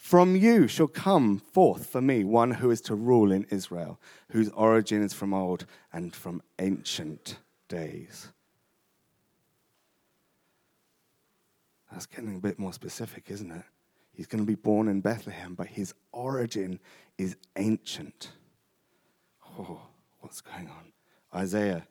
From 0.05 0.35
you 0.35 0.67
shall 0.67 0.85
come 0.85 1.39
forth 1.39 1.87
for 1.87 1.99
me 1.99 2.23
one 2.23 2.51
who 2.51 2.69
is 2.69 2.79
to 2.81 2.93
rule 2.93 3.31
in 3.31 3.47
Israel, 3.49 3.99
whose 4.29 4.49
origin 4.51 5.01
is 5.01 5.13
from 5.13 5.33
old 5.33 5.65
and 5.91 6.13
from 6.15 6.43
ancient 6.59 7.39
days. 7.69 8.31
That's 11.91 12.05
getting 12.05 12.35
a 12.35 12.39
bit 12.39 12.59
more 12.59 12.71
specific, 12.71 13.31
isn't 13.31 13.51
it? 13.51 13.63
He's 14.13 14.27
going 14.27 14.43
to 14.43 14.47
be 14.47 14.53
born 14.53 14.89
in 14.89 15.01
Bethlehem, 15.01 15.55
but 15.55 15.65
his 15.65 15.95
origin 16.11 16.79
is 17.17 17.35
ancient. 17.55 18.29
Oh, 19.57 19.81
what's 20.19 20.39
going 20.39 20.69
on? 20.69 20.93
Isaiah 21.33 21.87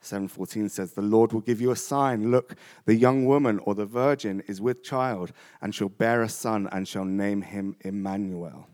7:14 0.00 0.68
says, 0.68 0.92
"The 0.92 1.02
Lord 1.02 1.32
will 1.32 1.40
give 1.40 1.60
you 1.60 1.70
a 1.70 1.76
sign. 1.76 2.30
Look, 2.30 2.56
the 2.84 2.94
young 2.94 3.26
woman 3.26 3.58
or 3.60 3.74
the 3.74 3.86
virgin 3.86 4.42
is 4.46 4.60
with 4.60 4.82
child 4.82 5.32
and 5.60 5.74
shall 5.74 5.88
bear 5.88 6.22
a 6.22 6.28
son 6.28 6.68
and 6.72 6.88
shall 6.88 7.04
name 7.04 7.42
him 7.42 7.76
Emmanuel." 7.80 8.66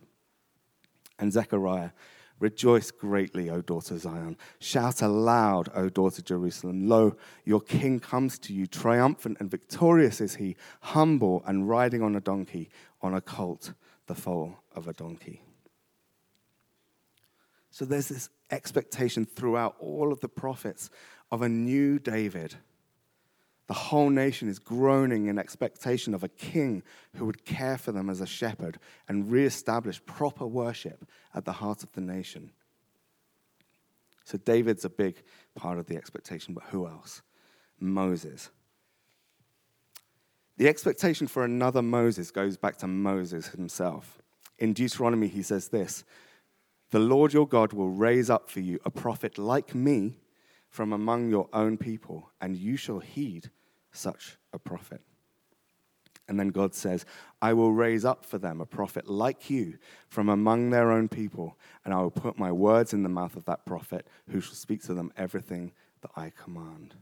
And 1.19 1.33
Zechariah 1.33 1.91
Rejoice 2.39 2.91
greatly, 2.91 3.49
O 3.49 3.63
daughter 3.63 3.97
Zion. 3.97 4.37
Shout 4.59 5.01
aloud, 5.01 5.71
O 5.75 5.89
daughter 5.89 6.21
Jerusalem. 6.21 6.87
Lo, 6.87 7.17
your 7.45 7.61
king 7.61 7.99
comes 7.99 8.39
to 8.41 8.53
you. 8.53 8.67
Triumphant 8.67 9.39
and 9.41 9.51
victorious 9.51 10.21
is 10.21 10.35
he, 10.35 10.57
humble 10.81 11.43
and 11.47 11.69
riding 11.69 12.03
on 12.03 12.15
a 12.15 12.21
donkey, 12.21 12.69
on 13.01 13.15
a 13.15 13.23
colt, 13.23 13.73
the 14.07 14.15
foal 14.15 14.59
of 14.75 14.87
a 14.87 14.93
donkey. 14.93 15.46
So 17.77 17.85
there's 17.85 18.09
this 18.09 18.31
expectation 18.51 19.27
throughout 19.27 19.77
all 19.79 20.11
of 20.11 20.21
the 20.21 20.29
prophets 20.29 20.89
of 21.31 21.43
a 21.43 21.49
new 21.49 21.99
David 21.99 22.55
the 23.67 23.75
whole 23.75 24.11
nation 24.11 24.49
is 24.49 24.59
groaning 24.59 25.27
in 25.27 25.39
expectation 25.39 26.15
of 26.15 26.23
a 26.23 26.29
king 26.29 26.83
who 27.17 27.27
would 27.27 27.45
care 27.45 27.77
for 27.77 27.91
them 27.91 28.09
as 28.09 28.21
a 28.21 28.27
shepherd 28.27 28.79
and 29.09 29.31
reestablish 29.31 30.05
proper 30.07 30.47
worship 30.47 31.05
at 31.35 31.45
the 31.45 31.53
heart 31.53 31.83
of 31.83 31.93
the 31.93 32.01
nation. 32.01 32.53
So, 34.25 34.39
David's 34.39 34.85
a 34.85 34.91
big 34.91 35.23
part 35.55 35.79
of 35.79 35.87
the 35.87 35.97
expectation, 35.97 36.55
but 36.55 36.65
who 36.65 36.87
else? 36.87 37.23
Moses. 37.79 38.51
The 40.57 40.69
expectation 40.69 41.27
for 41.27 41.45
another 41.45 41.83
Moses 41.83 42.31
goes 42.31 42.57
back 42.57 42.77
to 42.79 42.87
Moses 42.87 43.49
himself. 43.49 44.19
In 44.59 44.73
Deuteronomy, 44.73 45.29
he 45.29 45.43
says 45.43 45.69
this 45.69 46.05
The 46.91 46.99
Lord 46.99 47.33
your 47.33 47.49
God 47.49 47.73
will 47.73 47.91
raise 47.91 48.31
up 48.31 48.49
for 48.49 48.61
you 48.61 48.79
a 48.85 48.91
prophet 48.91 49.39
like 49.39 49.75
me 49.75 50.19
from 50.69 50.93
among 50.93 51.31
your 51.31 51.49
own 51.53 51.77
people, 51.79 52.31
and 52.41 52.57
you 52.57 52.77
shall 52.77 53.01
heed 53.01 53.51
such 53.93 54.37
a 54.53 54.59
prophet. 54.59 55.01
And 56.29 56.39
then 56.39 56.49
God 56.49 56.75
says, 56.75 57.05
I 57.41 57.53
will 57.53 57.73
raise 57.73 58.05
up 58.05 58.25
for 58.25 58.39
them 58.39 58.61
a 58.61 58.67
prophet 58.67 59.09
like 59.09 59.49
you 59.49 59.79
from 60.09 60.29
among 60.29 60.71
their 60.71 60.91
own 60.91 61.09
people, 61.09 61.57
and 61.85 61.95
I 61.95 62.01
will 62.01 62.11
put 62.11 62.39
my 62.39 62.51
words 62.51 62.93
in 62.93 63.03
the 63.03 63.09
mouth 63.09 63.37
of 63.37 63.45
that 63.45 63.65
prophet 63.65 64.07
who 64.31 64.41
shall 64.41 64.55
speak 64.55 64.83
to 64.85 64.95
them 64.95 65.13
everything 65.17 65.73
that 66.03 66.11
I 66.17 66.31
command. 66.31 66.95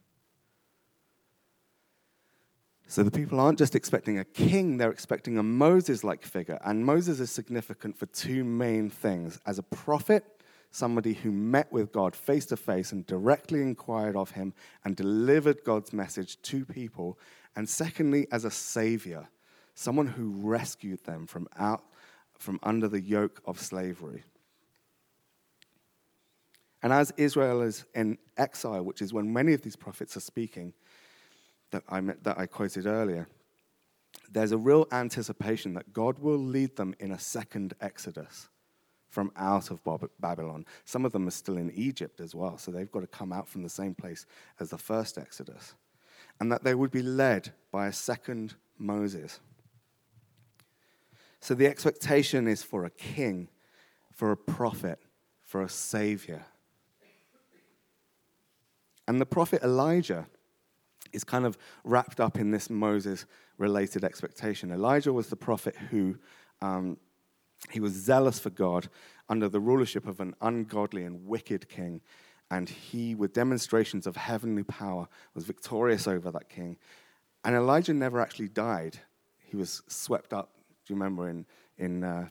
So 2.86 3.02
the 3.02 3.10
people 3.10 3.40
aren't 3.40 3.58
just 3.58 3.74
expecting 3.74 4.18
a 4.18 4.24
king, 4.24 4.76
they're 4.76 4.90
expecting 4.90 5.38
a 5.38 5.42
Moses 5.42 6.04
like 6.04 6.24
figure. 6.24 6.58
And 6.64 6.84
Moses 6.84 7.18
is 7.18 7.30
significant 7.30 7.98
for 7.98 8.06
two 8.06 8.44
main 8.44 8.90
things 8.90 9.40
as 9.46 9.58
a 9.58 9.62
prophet 9.62 10.24
somebody 10.70 11.14
who 11.14 11.30
met 11.30 11.72
with 11.72 11.92
God 11.92 12.16
face 12.16 12.46
to 12.46 12.56
face 12.56 12.90
and 12.90 13.06
directly 13.06 13.62
inquired 13.62 14.16
of 14.16 14.32
him 14.32 14.52
and 14.84 14.96
delivered 14.96 15.62
God's 15.64 15.92
message 15.92 16.40
to 16.42 16.64
people. 16.64 17.16
And 17.54 17.68
secondly, 17.68 18.26
as 18.32 18.44
a 18.44 18.50
savior, 18.50 19.28
someone 19.74 20.08
who 20.08 20.32
rescued 20.42 21.04
them 21.04 21.26
from 21.26 21.46
out 21.56 21.84
from 22.38 22.58
under 22.64 22.88
the 22.88 23.00
yoke 23.00 23.40
of 23.46 23.60
slavery. 23.60 24.24
And 26.82 26.92
as 26.92 27.12
Israel 27.16 27.62
is 27.62 27.86
in 27.94 28.18
exile, 28.36 28.82
which 28.82 29.00
is 29.00 29.12
when 29.12 29.32
many 29.32 29.52
of 29.52 29.62
these 29.62 29.76
prophets 29.76 30.16
are 30.16 30.20
speaking, 30.20 30.74
that 31.74 31.82
I, 31.88 32.00
that 32.00 32.38
I 32.38 32.46
quoted 32.46 32.86
earlier, 32.86 33.26
there's 34.30 34.52
a 34.52 34.58
real 34.58 34.86
anticipation 34.92 35.74
that 35.74 35.92
God 35.92 36.20
will 36.20 36.38
lead 36.38 36.76
them 36.76 36.94
in 37.00 37.10
a 37.10 37.18
second 37.18 37.74
exodus 37.80 38.48
from 39.08 39.32
out 39.36 39.72
of 39.72 39.80
Babylon. 40.20 40.66
Some 40.84 41.04
of 41.04 41.10
them 41.10 41.26
are 41.26 41.32
still 41.32 41.56
in 41.56 41.72
Egypt 41.72 42.20
as 42.20 42.32
well, 42.32 42.56
so 42.58 42.70
they've 42.70 42.90
got 42.90 43.00
to 43.00 43.08
come 43.08 43.32
out 43.32 43.48
from 43.48 43.64
the 43.64 43.68
same 43.68 43.94
place 43.94 44.24
as 44.60 44.70
the 44.70 44.78
first 44.78 45.18
Exodus. 45.18 45.74
And 46.40 46.50
that 46.52 46.62
they 46.62 46.74
would 46.74 46.90
be 46.92 47.02
led 47.02 47.52
by 47.72 47.88
a 47.88 47.92
second 47.92 48.54
Moses. 48.78 49.40
So 51.40 51.54
the 51.54 51.66
expectation 51.66 52.46
is 52.46 52.62
for 52.62 52.84
a 52.84 52.90
king, 52.90 53.48
for 54.12 54.30
a 54.30 54.36
prophet, 54.36 55.00
for 55.42 55.62
a 55.62 55.68
savior. 55.68 56.44
And 59.06 59.20
the 59.20 59.26
prophet 59.26 59.62
Elijah 59.62 60.26
is 61.14 61.24
kind 61.24 61.46
of 61.46 61.56
wrapped 61.84 62.20
up 62.20 62.38
in 62.38 62.50
this 62.50 62.68
Moses 62.68 63.26
related 63.58 64.04
expectation. 64.04 64.70
Elijah 64.70 65.12
was 65.12 65.28
the 65.28 65.36
prophet 65.36 65.76
who 65.90 66.16
um, 66.60 66.96
he 67.70 67.80
was 67.80 67.92
zealous 67.92 68.38
for 68.38 68.50
God 68.50 68.88
under 69.28 69.48
the 69.48 69.60
rulership 69.60 70.06
of 70.06 70.20
an 70.20 70.34
ungodly 70.40 71.04
and 71.04 71.26
wicked 71.26 71.68
king. 71.68 72.00
And 72.50 72.68
he, 72.68 73.14
with 73.14 73.32
demonstrations 73.32 74.06
of 74.06 74.16
heavenly 74.16 74.64
power, 74.64 75.08
was 75.34 75.44
victorious 75.44 76.06
over 76.06 76.30
that 76.30 76.48
king. 76.48 76.76
And 77.44 77.54
Elijah 77.54 77.94
never 77.94 78.20
actually 78.20 78.48
died. 78.48 78.98
He 79.38 79.56
was 79.56 79.82
swept 79.88 80.32
up, 80.32 80.50
do 80.86 80.92
you 80.92 81.00
remember, 81.00 81.28
in, 81.28 81.46
in, 81.78 82.04
uh, 82.04 82.28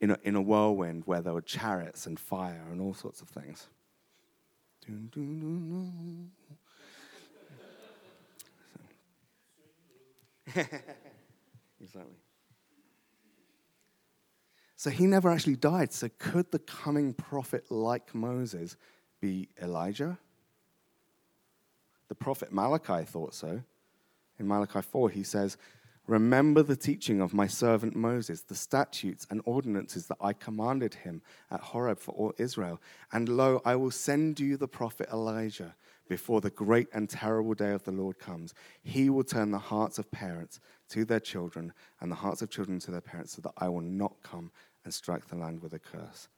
in, 0.00 0.12
a, 0.12 0.18
in 0.22 0.36
a 0.36 0.40
whirlwind 0.40 1.02
where 1.06 1.20
there 1.20 1.34
were 1.34 1.42
chariots 1.42 2.06
and 2.06 2.18
fire 2.18 2.66
and 2.70 2.80
all 2.80 2.94
sorts 2.94 3.20
of 3.20 3.28
things. 3.28 3.68
exactly. 11.80 12.16
So 14.76 14.88
he 14.88 15.06
never 15.06 15.30
actually 15.30 15.56
died. 15.56 15.92
So 15.92 16.08
could 16.18 16.50
the 16.50 16.58
coming 16.58 17.12
prophet 17.12 17.70
like 17.70 18.14
Moses 18.14 18.76
be 19.20 19.48
Elijah? 19.60 20.18
The 22.08 22.14
prophet 22.14 22.50
Malachi 22.52 23.04
thought 23.04 23.34
so. 23.34 23.62
In 24.38 24.48
Malachi 24.48 24.80
4, 24.80 25.10
he 25.10 25.22
says, 25.22 25.58
Remember 26.06 26.62
the 26.62 26.76
teaching 26.76 27.20
of 27.20 27.34
my 27.34 27.46
servant 27.46 27.94
Moses, 27.94 28.40
the 28.40 28.54
statutes 28.54 29.26
and 29.30 29.42
ordinances 29.44 30.06
that 30.06 30.16
I 30.20 30.32
commanded 30.32 30.94
him 30.94 31.22
at 31.50 31.60
Horeb 31.60 32.00
for 32.00 32.12
all 32.12 32.32
Israel. 32.38 32.80
And 33.12 33.28
lo, 33.28 33.60
I 33.64 33.76
will 33.76 33.90
send 33.92 34.40
you 34.40 34.56
the 34.56 34.66
prophet 34.66 35.08
Elijah 35.12 35.76
before 36.10 36.40
the 36.40 36.50
great 36.50 36.88
and 36.92 37.08
terrible 37.08 37.54
day 37.54 37.70
of 37.70 37.84
the 37.84 37.92
Lord 37.92 38.18
comes. 38.18 38.52
He 38.82 39.08
will 39.08 39.22
turn 39.22 39.52
the 39.52 39.58
hearts 39.58 39.96
of 39.96 40.10
parents 40.10 40.58
to 40.88 41.04
their 41.04 41.20
children 41.20 41.72
and 42.00 42.10
the 42.10 42.16
hearts 42.16 42.42
of 42.42 42.50
children 42.50 42.80
to 42.80 42.90
their 42.90 43.00
parents, 43.00 43.32
so 43.32 43.42
that 43.42 43.52
I 43.56 43.68
will 43.68 43.80
not 43.80 44.16
come 44.24 44.50
and 44.84 44.92
strike 44.92 45.28
the 45.28 45.36
land 45.36 45.62
with 45.62 45.72
a 45.72 45.78
curse. 45.78 46.28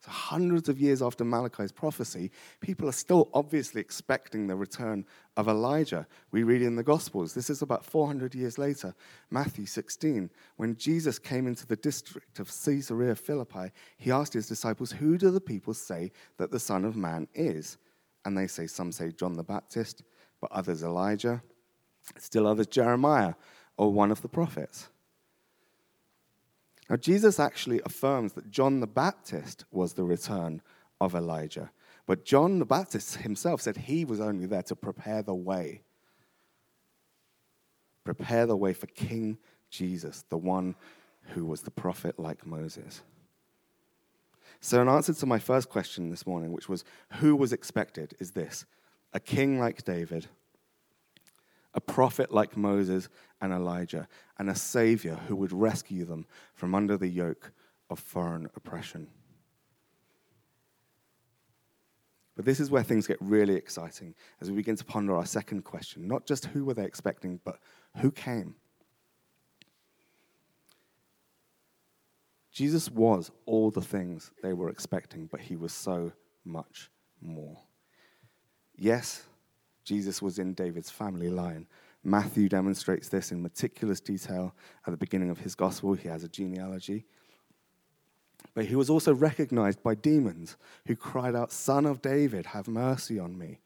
So, 0.00 0.10
hundreds 0.10 0.68
of 0.68 0.80
years 0.80 1.00
after 1.00 1.24
Malachi's 1.24 1.70
prophecy, 1.70 2.32
people 2.60 2.88
are 2.88 2.92
still 2.92 3.28
obviously 3.32 3.80
expecting 3.80 4.46
the 4.46 4.56
return 4.56 5.04
of 5.36 5.46
Elijah. 5.46 6.08
We 6.32 6.42
read 6.42 6.62
in 6.62 6.74
the 6.74 6.82
Gospels, 6.82 7.32
this 7.32 7.50
is 7.50 7.62
about 7.62 7.84
400 7.84 8.34
years 8.34 8.58
later, 8.58 8.94
Matthew 9.30 9.66
16, 9.66 10.28
when 10.56 10.74
Jesus 10.74 11.20
came 11.20 11.46
into 11.46 11.66
the 11.66 11.76
district 11.76 12.40
of 12.40 12.50
Caesarea 12.64 13.14
Philippi, 13.14 13.70
he 13.96 14.10
asked 14.10 14.32
his 14.32 14.48
disciples, 14.48 14.90
Who 14.90 15.18
do 15.18 15.30
the 15.30 15.40
people 15.40 15.74
say 15.74 16.10
that 16.38 16.50
the 16.50 16.58
Son 16.58 16.84
of 16.84 16.96
Man 16.96 17.28
is? 17.34 17.76
And 18.24 18.36
they 18.36 18.46
say, 18.46 18.66
Some 18.66 18.92
say 18.92 19.12
John 19.12 19.34
the 19.34 19.42
Baptist, 19.42 20.02
but 20.40 20.52
others 20.52 20.82
Elijah, 20.82 21.42
still 22.18 22.46
others 22.46 22.66
Jeremiah, 22.66 23.34
or 23.76 23.92
one 23.92 24.10
of 24.10 24.22
the 24.22 24.28
prophets. 24.28 24.88
Now, 26.88 26.96
Jesus 26.96 27.38
actually 27.38 27.80
affirms 27.86 28.32
that 28.32 28.50
John 28.50 28.80
the 28.80 28.86
Baptist 28.86 29.64
was 29.70 29.92
the 29.92 30.02
return 30.02 30.60
of 31.00 31.14
Elijah. 31.14 31.70
But 32.04 32.24
John 32.24 32.58
the 32.58 32.66
Baptist 32.66 33.18
himself 33.18 33.60
said 33.60 33.76
he 33.76 34.04
was 34.04 34.20
only 34.20 34.46
there 34.46 34.64
to 34.64 34.74
prepare 34.74 35.22
the 35.22 35.34
way. 35.34 35.82
Prepare 38.02 38.46
the 38.46 38.56
way 38.56 38.72
for 38.72 38.88
King 38.88 39.38
Jesus, 39.70 40.24
the 40.28 40.36
one 40.36 40.74
who 41.34 41.44
was 41.44 41.62
the 41.62 41.70
prophet 41.70 42.18
like 42.18 42.44
Moses. 42.44 43.02
So, 44.60 44.80
in 44.82 44.88
answer 44.88 45.14
to 45.14 45.26
my 45.26 45.38
first 45.38 45.68
question 45.68 46.10
this 46.10 46.26
morning, 46.26 46.52
which 46.52 46.68
was 46.68 46.84
who 47.14 47.34
was 47.34 47.52
expected, 47.52 48.14
is 48.20 48.32
this 48.32 48.66
a 49.12 49.20
king 49.20 49.58
like 49.58 49.84
David 49.84 50.28
a 51.74 51.80
prophet 51.80 52.32
like 52.32 52.56
Moses 52.56 53.08
and 53.40 53.52
Elijah, 53.52 54.08
and 54.38 54.50
a 54.50 54.54
savior 54.54 55.18
who 55.28 55.36
would 55.36 55.52
rescue 55.52 56.04
them 56.04 56.26
from 56.54 56.74
under 56.74 56.96
the 56.96 57.08
yoke 57.08 57.52
of 57.88 57.98
foreign 57.98 58.46
oppression. 58.56 59.06
But 62.36 62.44
this 62.44 62.60
is 62.60 62.70
where 62.70 62.82
things 62.82 63.06
get 63.06 63.18
really 63.20 63.54
exciting 63.54 64.14
as 64.40 64.50
we 64.50 64.56
begin 64.56 64.76
to 64.76 64.84
ponder 64.84 65.14
our 65.14 65.26
second 65.26 65.62
question 65.62 66.08
not 66.08 66.26
just 66.26 66.46
who 66.46 66.64
were 66.64 66.74
they 66.74 66.84
expecting, 66.84 67.40
but 67.44 67.58
who 67.98 68.10
came? 68.10 68.54
Jesus 72.60 72.90
was 72.90 73.30
all 73.46 73.70
the 73.70 73.80
things 73.80 74.32
they 74.42 74.52
were 74.52 74.68
expecting, 74.68 75.24
but 75.24 75.40
he 75.40 75.56
was 75.56 75.72
so 75.72 76.12
much 76.44 76.90
more. 77.22 77.56
Yes, 78.76 79.22
Jesus 79.82 80.20
was 80.20 80.38
in 80.38 80.52
David's 80.52 80.90
family 80.90 81.30
line. 81.30 81.66
Matthew 82.04 82.50
demonstrates 82.50 83.08
this 83.08 83.32
in 83.32 83.40
meticulous 83.40 83.98
detail 83.98 84.54
at 84.86 84.90
the 84.90 84.98
beginning 84.98 85.30
of 85.30 85.38
his 85.38 85.54
gospel. 85.54 85.94
He 85.94 86.08
has 86.08 86.22
a 86.22 86.28
genealogy. 86.28 87.06
But 88.52 88.66
he 88.66 88.76
was 88.76 88.90
also 88.90 89.14
recognized 89.14 89.82
by 89.82 89.94
demons 89.94 90.58
who 90.86 90.96
cried 90.96 91.34
out, 91.34 91.52
Son 91.52 91.86
of 91.86 92.02
David, 92.02 92.44
have 92.44 92.68
mercy 92.68 93.18
on 93.18 93.38
me. 93.38 93.60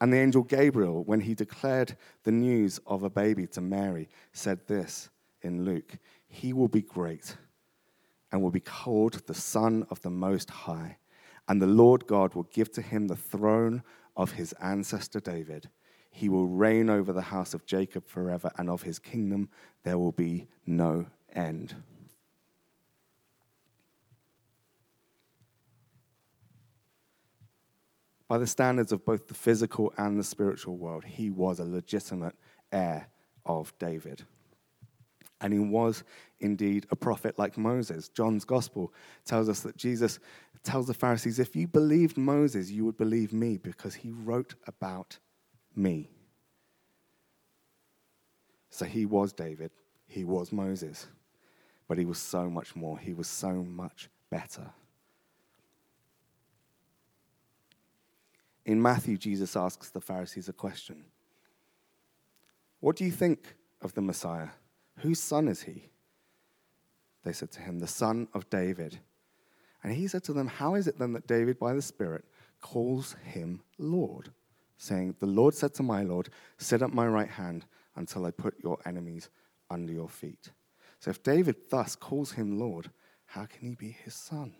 And 0.00 0.12
the 0.12 0.18
angel 0.18 0.42
Gabriel, 0.42 1.04
when 1.04 1.20
he 1.20 1.36
declared 1.36 1.96
the 2.24 2.32
news 2.32 2.80
of 2.88 3.04
a 3.04 3.10
baby 3.10 3.46
to 3.46 3.60
Mary, 3.60 4.08
said 4.32 4.66
this 4.66 5.10
in 5.42 5.64
Luke 5.64 5.98
He 6.26 6.52
will 6.52 6.66
be 6.66 6.82
great 6.82 7.36
and 8.30 8.42
will 8.42 8.50
be 8.50 8.60
called 8.60 9.26
the 9.26 9.34
Son 9.34 9.86
of 9.90 10.00
the 10.02 10.10
Most 10.10 10.50
High. 10.50 10.98
And 11.48 11.60
the 11.60 11.66
Lord 11.66 12.06
God 12.06 12.34
will 12.34 12.44
give 12.44 12.70
to 12.72 12.82
him 12.82 13.08
the 13.08 13.16
throne 13.16 13.82
of 14.16 14.32
his 14.32 14.52
ancestor 14.54 15.20
David. 15.20 15.68
He 16.10 16.28
will 16.28 16.46
reign 16.46 16.90
over 16.90 17.12
the 17.12 17.22
house 17.22 17.54
of 17.54 17.66
Jacob 17.66 18.06
forever, 18.06 18.50
and 18.56 18.68
of 18.68 18.82
his 18.82 18.98
kingdom 18.98 19.48
there 19.84 19.98
will 19.98 20.12
be 20.12 20.48
no 20.66 21.06
end. 21.34 21.74
By 28.28 28.38
the 28.38 28.46
standards 28.46 28.92
of 28.92 29.04
both 29.04 29.26
the 29.26 29.34
physical 29.34 29.92
and 29.96 30.16
the 30.16 30.22
spiritual 30.22 30.76
world, 30.76 31.04
he 31.04 31.30
was 31.30 31.58
a 31.58 31.64
legitimate 31.64 32.36
heir 32.70 33.08
of 33.44 33.76
David. 33.80 34.24
And 35.40 35.52
he 35.52 35.58
was 35.58 36.04
indeed 36.40 36.86
a 36.90 36.96
prophet 36.96 37.38
like 37.38 37.56
Moses. 37.56 38.08
John's 38.08 38.44
gospel 38.44 38.92
tells 39.24 39.48
us 39.48 39.60
that 39.60 39.76
Jesus 39.76 40.18
tells 40.62 40.86
the 40.86 40.94
Pharisees, 40.94 41.38
If 41.38 41.56
you 41.56 41.66
believed 41.66 42.16
Moses, 42.16 42.70
you 42.70 42.84
would 42.84 42.98
believe 42.98 43.32
me 43.32 43.56
because 43.56 43.94
he 43.94 44.10
wrote 44.10 44.54
about 44.66 45.18
me. 45.74 46.10
So 48.70 48.84
he 48.84 49.06
was 49.06 49.32
David, 49.32 49.70
he 50.06 50.24
was 50.24 50.52
Moses, 50.52 51.06
but 51.88 51.98
he 51.98 52.04
was 52.04 52.18
so 52.18 52.48
much 52.48 52.76
more. 52.76 52.98
He 52.98 53.12
was 53.12 53.26
so 53.26 53.52
much 53.52 54.08
better. 54.30 54.70
In 58.64 58.80
Matthew, 58.80 59.16
Jesus 59.16 59.56
asks 59.56 59.90
the 59.90 60.00
Pharisees 60.00 60.48
a 60.48 60.52
question 60.52 61.04
What 62.78 62.96
do 62.96 63.04
you 63.04 63.10
think 63.10 63.56
of 63.82 63.94
the 63.94 64.02
Messiah? 64.02 64.50
Whose 65.00 65.20
son 65.20 65.48
is 65.48 65.62
he? 65.62 65.90
They 67.24 67.32
said 67.32 67.50
to 67.52 67.60
him, 67.60 67.78
The 67.78 67.86
son 67.86 68.28
of 68.34 68.48
David. 68.50 69.00
And 69.82 69.92
he 69.94 70.08
said 70.08 70.24
to 70.24 70.32
them, 70.32 70.46
How 70.46 70.74
is 70.74 70.86
it 70.86 70.98
then 70.98 71.12
that 71.14 71.26
David, 71.26 71.58
by 71.58 71.72
the 71.72 71.82
Spirit, 71.82 72.24
calls 72.60 73.16
him 73.24 73.62
Lord? 73.78 74.30
Saying, 74.76 75.16
The 75.18 75.26
Lord 75.26 75.54
said 75.54 75.74
to 75.74 75.82
my 75.82 76.02
Lord, 76.02 76.28
Sit 76.58 76.82
at 76.82 76.92
my 76.92 77.06
right 77.06 77.28
hand 77.28 77.64
until 77.96 78.26
I 78.26 78.30
put 78.30 78.62
your 78.62 78.78
enemies 78.84 79.30
under 79.70 79.92
your 79.92 80.08
feet. 80.08 80.50
So 80.98 81.10
if 81.10 81.22
David 81.22 81.56
thus 81.70 81.96
calls 81.96 82.32
him 82.32 82.58
Lord, 82.58 82.90
how 83.26 83.46
can 83.46 83.68
he 83.68 83.74
be 83.74 83.96
his 84.04 84.14
son? 84.14 84.54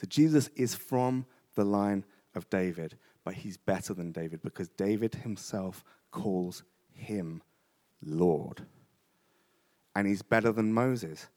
So 0.00 0.06
Jesus 0.06 0.48
is 0.54 0.74
from 0.74 1.26
the 1.54 1.64
line 1.64 2.04
of 2.34 2.48
David 2.50 2.96
but 3.28 3.36
he's 3.36 3.58
better 3.58 3.92
than 3.92 4.10
David 4.10 4.40
because 4.40 4.70
David 4.70 5.16
himself 5.16 5.84
calls 6.10 6.62
him 6.94 7.42
Lord. 8.02 8.64
And 9.94 10.06
he's 10.06 10.22
better 10.22 10.50
than 10.50 10.72
Moses. 10.72 11.28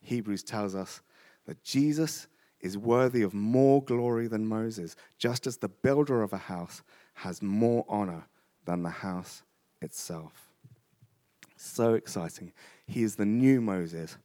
Hebrews 0.00 0.42
tells 0.42 0.74
us 0.74 1.02
that 1.46 1.62
Jesus 1.62 2.26
is 2.62 2.78
worthy 2.78 3.20
of 3.20 3.34
more 3.34 3.84
glory 3.84 4.28
than 4.28 4.46
Moses, 4.46 4.96
just 5.18 5.46
as 5.46 5.58
the 5.58 5.68
builder 5.68 6.22
of 6.22 6.32
a 6.32 6.38
house 6.38 6.80
has 7.12 7.42
more 7.42 7.84
honor 7.86 8.24
than 8.64 8.82
the 8.82 8.88
house 8.88 9.42
itself. 9.82 10.48
So 11.54 11.92
exciting. 11.92 12.50
He 12.86 13.02
is 13.02 13.16
the 13.16 13.26
new 13.26 13.60
Moses 13.60 14.16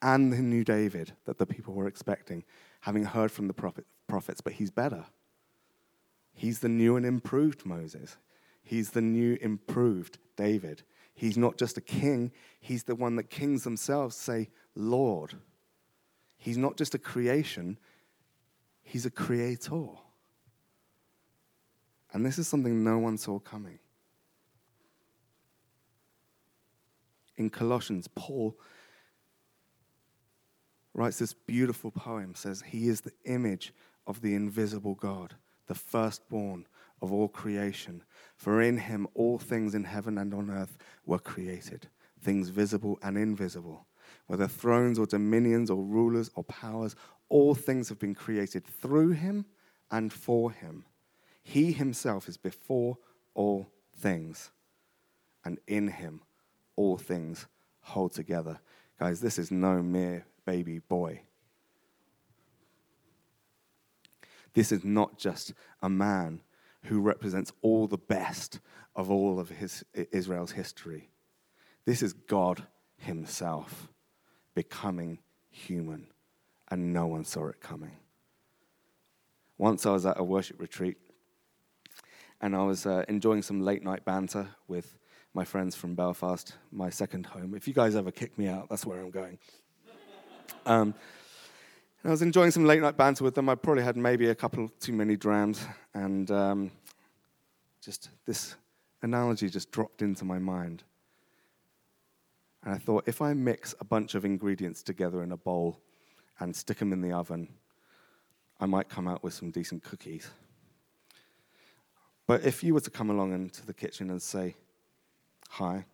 and 0.00 0.32
the 0.32 0.38
new 0.38 0.62
David 0.62 1.14
that 1.24 1.38
the 1.38 1.46
people 1.46 1.74
were 1.74 1.88
expecting, 1.88 2.44
having 2.82 3.06
heard 3.06 3.32
from 3.32 3.48
the 3.48 3.54
prophet, 3.54 3.86
prophets, 4.06 4.40
but 4.40 4.52
he's 4.52 4.70
better. 4.70 5.04
He's 6.34 6.60
the 6.60 6.68
new 6.68 6.96
and 6.96 7.04
improved 7.04 7.64
Moses. 7.66 8.16
He's 8.62 8.90
the 8.90 9.00
new, 9.00 9.36
improved 9.40 10.18
David. 10.36 10.82
He's 11.14 11.36
not 11.36 11.58
just 11.58 11.76
a 11.76 11.82
king, 11.82 12.32
he's 12.60 12.84
the 12.84 12.94
one 12.94 13.16
that 13.16 13.30
kings 13.30 13.64
themselves 13.64 14.16
say, 14.16 14.48
Lord. 14.74 15.34
He's 16.36 16.56
not 16.56 16.76
just 16.76 16.94
a 16.94 16.98
creation, 16.98 17.78
he's 18.82 19.06
a 19.06 19.10
creator. 19.10 19.88
And 22.12 22.26
this 22.26 22.38
is 22.38 22.48
something 22.48 22.82
no 22.82 22.98
one 22.98 23.16
saw 23.16 23.38
coming. 23.38 23.78
In 27.36 27.48
Colossians, 27.48 28.08
Paul 28.14 28.56
writes 30.94 31.18
this 31.18 31.32
beautiful 31.32 31.90
poem 31.90 32.34
says 32.34 32.62
he 32.66 32.88
is 32.88 33.00
the 33.00 33.12
image 33.24 33.72
of 34.06 34.20
the 34.20 34.34
invisible 34.34 34.94
God 34.94 35.34
the 35.66 35.74
firstborn 35.74 36.66
of 37.00 37.12
all 37.12 37.28
creation. 37.28 38.02
For 38.36 38.60
in 38.62 38.78
him 38.78 39.06
all 39.14 39.38
things 39.38 39.74
in 39.74 39.84
heaven 39.84 40.18
and 40.18 40.32
on 40.32 40.50
earth 40.50 40.78
were 41.06 41.18
created, 41.18 41.88
things 42.20 42.48
visible 42.48 42.98
and 43.02 43.16
invisible. 43.16 43.86
Whether 44.26 44.46
thrones 44.46 44.98
or 44.98 45.06
dominions 45.06 45.70
or 45.70 45.82
rulers 45.82 46.30
or 46.34 46.44
powers, 46.44 46.94
all 47.28 47.54
things 47.54 47.88
have 47.88 47.98
been 47.98 48.14
created 48.14 48.64
through 48.64 49.10
him 49.10 49.46
and 49.90 50.12
for 50.12 50.50
him. 50.52 50.84
He 51.42 51.72
himself 51.72 52.28
is 52.28 52.36
before 52.36 52.98
all 53.34 53.68
things, 53.96 54.50
and 55.44 55.58
in 55.66 55.88
him 55.88 56.22
all 56.76 56.96
things 56.96 57.46
hold 57.80 58.12
together. 58.12 58.60
Guys, 58.98 59.20
this 59.20 59.38
is 59.38 59.50
no 59.50 59.82
mere 59.82 60.26
baby 60.44 60.78
boy. 60.78 61.22
This 64.54 64.72
is 64.72 64.84
not 64.84 65.18
just 65.18 65.52
a 65.82 65.88
man 65.88 66.42
who 66.84 67.00
represents 67.00 67.52
all 67.62 67.86
the 67.86 67.98
best 67.98 68.60
of 68.94 69.10
all 69.10 69.40
of 69.40 69.48
his, 69.48 69.84
Israel's 69.94 70.52
history. 70.52 71.08
This 71.84 72.02
is 72.02 72.12
God 72.12 72.66
Himself 72.96 73.88
becoming 74.54 75.18
human, 75.50 76.06
and 76.68 76.92
no 76.92 77.06
one 77.06 77.24
saw 77.24 77.48
it 77.48 77.60
coming. 77.60 77.96
Once 79.58 79.86
I 79.86 79.90
was 79.90 80.06
at 80.06 80.18
a 80.18 80.24
worship 80.24 80.60
retreat, 80.60 80.96
and 82.40 82.56
I 82.56 82.64
was 82.64 82.86
uh, 82.86 83.04
enjoying 83.08 83.42
some 83.42 83.60
late 83.60 83.84
night 83.84 84.04
banter 84.04 84.48
with 84.66 84.98
my 85.34 85.44
friends 85.44 85.74
from 85.74 85.94
Belfast, 85.94 86.54
my 86.70 86.90
second 86.90 87.26
home. 87.26 87.54
If 87.54 87.66
you 87.66 87.74
guys 87.74 87.96
ever 87.96 88.10
kick 88.10 88.36
me 88.36 88.48
out, 88.48 88.68
that's 88.68 88.84
where 88.84 89.00
I'm 89.00 89.10
going. 89.10 89.38
Um, 90.66 90.94
I 92.04 92.10
was 92.10 92.20
enjoying 92.20 92.50
some 92.50 92.64
late 92.64 92.82
night 92.82 92.96
banter 92.96 93.22
with 93.22 93.36
them. 93.36 93.48
I 93.48 93.54
probably 93.54 93.84
had 93.84 93.96
maybe 93.96 94.28
a 94.28 94.34
couple 94.34 94.68
too 94.80 94.92
many 94.92 95.16
drams, 95.16 95.64
and 95.94 96.28
um, 96.32 96.72
just 97.80 98.10
this 98.26 98.56
analogy 99.02 99.48
just 99.48 99.70
dropped 99.70 100.02
into 100.02 100.24
my 100.24 100.40
mind. 100.40 100.82
And 102.64 102.74
I 102.74 102.78
thought, 102.78 103.04
if 103.06 103.22
I 103.22 103.34
mix 103.34 103.76
a 103.78 103.84
bunch 103.84 104.16
of 104.16 104.24
ingredients 104.24 104.82
together 104.82 105.22
in 105.22 105.30
a 105.30 105.36
bowl 105.36 105.78
and 106.40 106.56
stick 106.56 106.78
them 106.78 106.92
in 106.92 107.02
the 107.02 107.12
oven, 107.12 107.48
I 108.58 108.66
might 108.66 108.88
come 108.88 109.06
out 109.06 109.22
with 109.22 109.34
some 109.34 109.52
decent 109.52 109.84
cookies. 109.84 110.28
But 112.26 112.44
if 112.44 112.64
you 112.64 112.74
were 112.74 112.80
to 112.80 112.90
come 112.90 113.10
along 113.10 113.32
into 113.32 113.64
the 113.64 113.74
kitchen 113.74 114.10
and 114.10 114.20
say, 114.20 114.56
Hi, 115.50 115.84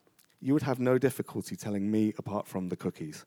you 0.41 0.55
would 0.55 0.63
have 0.63 0.81
no 0.81 0.97
difficulty 0.97 1.55
telling 1.55 1.91
me 1.91 2.15
apart 2.17 2.47
from 2.47 2.71
the 2.71 2.77
cookies. 2.77 3.27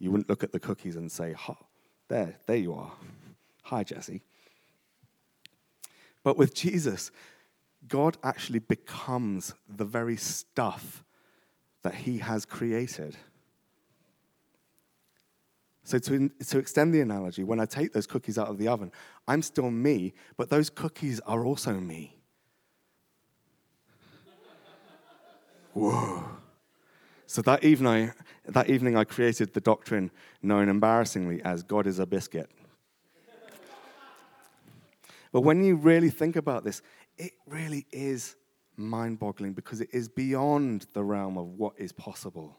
You 0.00 0.10
wouldn't 0.10 0.28
look 0.28 0.42
at 0.42 0.50
the 0.50 0.60
cookies 0.60 0.96
and 0.96 1.10
say, 1.10 1.34
Ha, 1.34 1.54
there, 2.08 2.36
there 2.46 2.56
you 2.56 2.74
are. 2.74 2.92
Hi, 3.64 3.84
Jesse. 3.84 4.22
But 6.22 6.36
with 6.36 6.54
Jesus, 6.54 7.10
God 7.86 8.16
actually 8.22 8.58
becomes 8.58 9.54
the 9.68 9.84
very 9.84 10.16
stuff 10.16 11.04
that 11.82 11.94
he 11.94 12.18
has 12.18 12.44
created. 12.44 13.16
So, 15.84 15.98
to, 15.98 16.28
to 16.28 16.58
extend 16.58 16.92
the 16.92 17.00
analogy, 17.00 17.44
when 17.44 17.60
I 17.60 17.64
take 17.64 17.92
those 17.92 18.06
cookies 18.06 18.36
out 18.36 18.48
of 18.48 18.58
the 18.58 18.68
oven, 18.68 18.92
I'm 19.26 19.40
still 19.40 19.70
me, 19.70 20.12
but 20.36 20.50
those 20.50 20.68
cookies 20.68 21.20
are 21.20 21.46
also 21.46 21.72
me. 21.74 22.14
Whoa. 25.72 26.37
So 27.28 27.42
that 27.42 27.62
evening, 27.62 28.08
I, 28.08 28.12
that 28.50 28.70
evening, 28.70 28.96
I 28.96 29.04
created 29.04 29.52
the 29.52 29.60
doctrine 29.60 30.10
known 30.40 30.70
embarrassingly 30.70 31.42
as 31.42 31.62
God 31.62 31.86
is 31.86 31.98
a 31.98 32.06
biscuit. 32.06 32.50
but 35.30 35.42
when 35.42 35.62
you 35.62 35.76
really 35.76 36.08
think 36.08 36.36
about 36.36 36.64
this, 36.64 36.80
it 37.18 37.32
really 37.46 37.86
is 37.92 38.34
mind 38.78 39.18
boggling 39.18 39.52
because 39.52 39.82
it 39.82 39.90
is 39.92 40.08
beyond 40.08 40.86
the 40.94 41.04
realm 41.04 41.36
of 41.36 41.48
what 41.48 41.74
is 41.76 41.92
possible. 41.92 42.56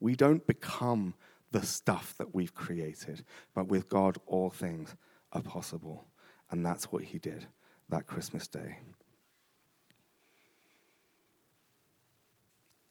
We 0.00 0.16
don't 0.16 0.46
become 0.46 1.12
the 1.50 1.62
stuff 1.62 2.14
that 2.16 2.34
we've 2.34 2.54
created, 2.54 3.22
but 3.54 3.68
with 3.68 3.90
God, 3.90 4.16
all 4.26 4.48
things 4.48 4.96
are 5.30 5.42
possible. 5.42 6.06
And 6.50 6.64
that's 6.64 6.90
what 6.90 7.04
He 7.04 7.18
did 7.18 7.48
that 7.90 8.06
Christmas 8.06 8.48
day. 8.48 8.78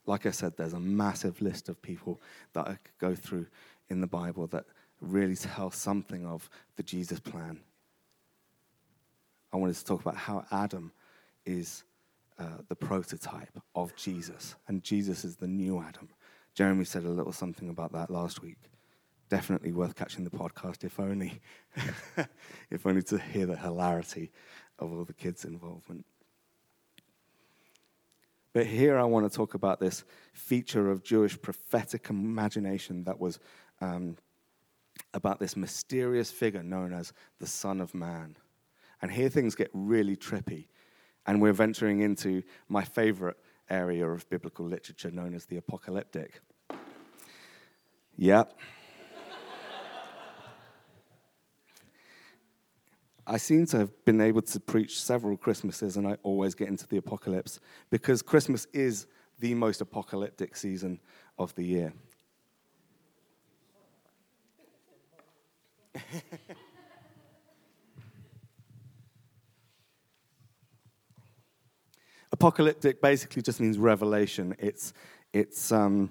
Like 0.06 0.26
I 0.26 0.30
said, 0.30 0.56
there's 0.56 0.72
a 0.72 0.80
massive 0.80 1.40
list 1.40 1.68
of 1.68 1.80
people 1.80 2.20
that 2.52 2.66
I 2.66 2.72
could 2.72 2.98
go 2.98 3.14
through 3.14 3.46
in 3.88 4.00
the 4.00 4.06
Bible 4.06 4.46
that 4.48 4.64
really 5.00 5.36
tell 5.36 5.70
something 5.70 6.26
of 6.26 6.48
the 6.76 6.82
Jesus 6.82 7.20
plan. 7.20 7.60
I 9.52 9.56
wanted 9.56 9.76
to 9.76 9.84
talk 9.84 10.00
about 10.00 10.16
how 10.16 10.44
Adam 10.50 10.92
is 11.46 11.84
uh, 12.38 12.58
the 12.68 12.74
prototype 12.74 13.60
of 13.74 13.94
Jesus, 13.94 14.56
and 14.66 14.82
Jesus 14.82 15.24
is 15.24 15.36
the 15.36 15.46
new 15.46 15.80
Adam. 15.80 16.08
Jeremy 16.54 16.84
said 16.84 17.04
a 17.04 17.08
little 17.08 17.32
something 17.32 17.68
about 17.68 17.92
that 17.92 18.10
last 18.10 18.42
week. 18.42 18.58
Definitely 19.28 19.72
worth 19.72 19.94
catching 19.94 20.24
the 20.24 20.30
podcast, 20.30 20.84
if 20.84 20.98
only, 21.00 21.40
if 22.70 22.86
only 22.86 23.02
to 23.04 23.18
hear 23.18 23.46
the 23.46 23.56
hilarity 23.56 24.30
of 24.78 24.92
all 24.92 25.04
the 25.04 25.12
kids' 25.12 25.44
involvement. 25.44 26.04
But 28.54 28.66
here 28.66 28.96
I 28.96 29.02
want 29.02 29.30
to 29.30 29.36
talk 29.36 29.54
about 29.54 29.80
this 29.80 30.04
feature 30.32 30.90
of 30.90 31.02
Jewish 31.02 31.40
prophetic 31.40 32.08
imagination 32.08 33.04
that 33.04 33.18
was 33.18 33.40
um, 33.80 34.16
about 35.12 35.40
this 35.40 35.56
mysterious 35.56 36.30
figure 36.30 36.62
known 36.62 36.92
as 36.92 37.12
the 37.40 37.46
Son 37.46 37.80
of 37.80 37.94
Man. 37.94 38.36
And 39.02 39.10
here 39.10 39.28
things 39.28 39.54
get 39.56 39.70
really 39.74 40.16
trippy 40.16 40.68
and 41.26 41.42
we're 41.42 41.52
venturing 41.52 42.00
into 42.00 42.42
my 42.68 42.84
favorite 42.84 43.36
area 43.68 44.06
of 44.08 44.28
biblical 44.30 44.66
literature 44.66 45.10
known 45.10 45.34
as 45.34 45.46
the 45.46 45.56
apocalyptic. 45.56 46.40
Yep. 48.16 48.56
I 53.26 53.38
seem 53.38 53.64
to 53.66 53.78
have 53.78 54.04
been 54.04 54.20
able 54.20 54.42
to 54.42 54.60
preach 54.60 55.00
several 55.00 55.38
Christmases, 55.38 55.96
and 55.96 56.06
I 56.06 56.18
always 56.22 56.54
get 56.54 56.68
into 56.68 56.86
the 56.86 56.98
apocalypse 56.98 57.58
because 57.90 58.20
Christmas 58.20 58.66
is 58.72 59.06
the 59.38 59.54
most 59.54 59.80
apocalyptic 59.80 60.56
season 60.56 61.00
of 61.38 61.54
the 61.54 61.64
year. 61.64 61.94
apocalyptic 72.32 73.00
basically 73.00 73.40
just 73.40 73.60
means 73.60 73.78
revelation. 73.78 74.54
It's, 74.58 74.92
it's 75.32 75.72
um, 75.72 76.10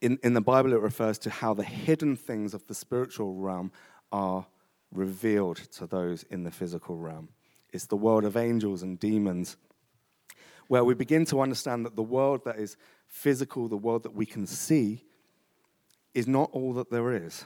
in, 0.00 0.18
in 0.22 0.32
the 0.32 0.40
Bible, 0.40 0.72
it 0.72 0.80
refers 0.80 1.18
to 1.18 1.30
how 1.30 1.52
the 1.52 1.64
hidden 1.64 2.16
things 2.16 2.54
of 2.54 2.66
the 2.68 2.74
spiritual 2.74 3.34
realm 3.34 3.70
are 4.12 4.46
revealed 4.92 5.56
to 5.56 5.86
those 5.86 6.22
in 6.24 6.44
the 6.44 6.50
physical 6.50 6.96
realm. 6.96 7.28
It's 7.72 7.86
the 7.86 7.96
world 7.96 8.24
of 8.24 8.36
angels 8.36 8.82
and 8.82 8.98
demons, 8.98 9.56
where 10.68 10.84
we 10.84 10.94
begin 10.94 11.24
to 11.26 11.40
understand 11.40 11.84
that 11.86 11.96
the 11.96 12.02
world 12.02 12.44
that 12.44 12.58
is 12.58 12.76
physical, 13.06 13.68
the 13.68 13.76
world 13.76 14.02
that 14.02 14.14
we 14.14 14.26
can 14.26 14.46
see, 14.46 15.04
is 16.14 16.26
not 16.26 16.50
all 16.52 16.72
that 16.74 16.90
there 16.90 17.12
is, 17.12 17.44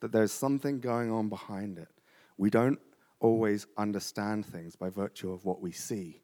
that 0.00 0.12
there's 0.12 0.32
something 0.32 0.80
going 0.80 1.10
on 1.10 1.28
behind 1.28 1.78
it. 1.78 1.88
We 2.36 2.50
don't 2.50 2.78
always 3.20 3.66
understand 3.76 4.46
things 4.46 4.76
by 4.76 4.90
virtue 4.90 5.32
of 5.32 5.44
what 5.44 5.60
we 5.60 5.72
see. 5.72 6.22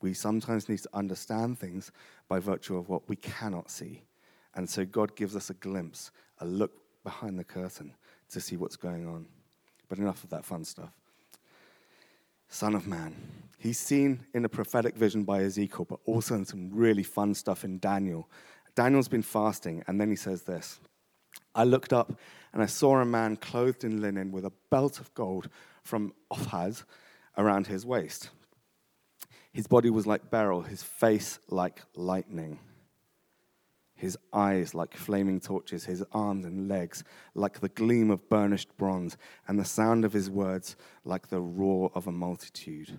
We 0.00 0.14
sometimes 0.14 0.68
need 0.68 0.80
to 0.80 0.88
understand 0.92 1.58
things 1.58 1.92
by 2.28 2.40
virtue 2.40 2.76
of 2.76 2.88
what 2.88 3.08
we 3.08 3.16
cannot 3.16 3.70
see. 3.70 4.02
And 4.54 4.68
so 4.68 4.84
God 4.84 5.14
gives 5.14 5.36
us 5.36 5.50
a 5.50 5.54
glimpse, 5.54 6.10
a 6.38 6.44
look 6.44 6.72
behind 7.04 7.38
the 7.38 7.44
curtain 7.44 7.94
to 8.30 8.40
see 8.40 8.56
what's 8.56 8.76
going 8.76 9.06
on. 9.06 9.26
But 9.92 9.98
enough 9.98 10.24
of 10.24 10.30
that 10.30 10.46
fun 10.46 10.64
stuff. 10.64 10.94
Son 12.48 12.74
of 12.74 12.86
Man. 12.86 13.14
He's 13.58 13.78
seen 13.78 14.24
in 14.32 14.42
a 14.46 14.48
prophetic 14.48 14.96
vision 14.96 15.22
by 15.22 15.42
Ezekiel, 15.42 15.84
but 15.86 15.98
also 16.06 16.34
in 16.34 16.46
some 16.46 16.70
really 16.72 17.02
fun 17.02 17.34
stuff 17.34 17.62
in 17.62 17.78
Daniel. 17.78 18.26
Daniel's 18.74 19.08
been 19.08 19.20
fasting, 19.20 19.84
and 19.86 20.00
then 20.00 20.08
he 20.08 20.16
says 20.16 20.44
this 20.44 20.80
I 21.54 21.64
looked 21.64 21.92
up 21.92 22.18
and 22.54 22.62
I 22.62 22.66
saw 22.66 23.02
a 23.02 23.04
man 23.04 23.36
clothed 23.36 23.84
in 23.84 24.00
linen 24.00 24.32
with 24.32 24.46
a 24.46 24.52
belt 24.70 24.98
of 24.98 25.12
gold 25.12 25.50
from 25.82 26.14
Uphaz 26.32 26.84
around 27.36 27.66
his 27.66 27.84
waist. 27.84 28.30
His 29.52 29.66
body 29.66 29.90
was 29.90 30.06
like 30.06 30.30
beryl, 30.30 30.62
his 30.62 30.82
face 30.82 31.38
like 31.50 31.82
lightning, 31.94 32.58
his 34.02 34.18
eyes 34.32 34.74
like 34.74 34.96
flaming 34.96 35.38
torches, 35.38 35.84
his 35.84 36.02
arms 36.10 36.44
and 36.44 36.66
legs 36.68 37.04
like 37.36 37.60
the 37.60 37.68
gleam 37.68 38.10
of 38.10 38.28
burnished 38.28 38.76
bronze, 38.76 39.16
and 39.46 39.60
the 39.60 39.64
sound 39.64 40.04
of 40.04 40.12
his 40.12 40.28
words 40.28 40.74
like 41.04 41.28
the 41.28 41.40
roar 41.40 41.88
of 41.94 42.08
a 42.08 42.12
multitude. 42.12 42.98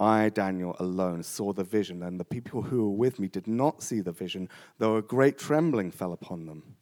I, 0.00 0.30
Daniel, 0.30 0.74
alone 0.80 1.22
saw 1.22 1.52
the 1.52 1.62
vision, 1.62 2.02
and 2.02 2.18
the 2.18 2.24
people 2.24 2.62
who 2.62 2.90
were 2.90 2.96
with 2.96 3.20
me 3.20 3.28
did 3.28 3.46
not 3.46 3.84
see 3.84 4.00
the 4.00 4.10
vision, 4.10 4.48
though 4.78 4.96
a 4.96 5.02
great 5.02 5.38
trembling 5.38 5.92
fell 5.92 6.12
upon 6.12 6.46
them. 6.46 6.74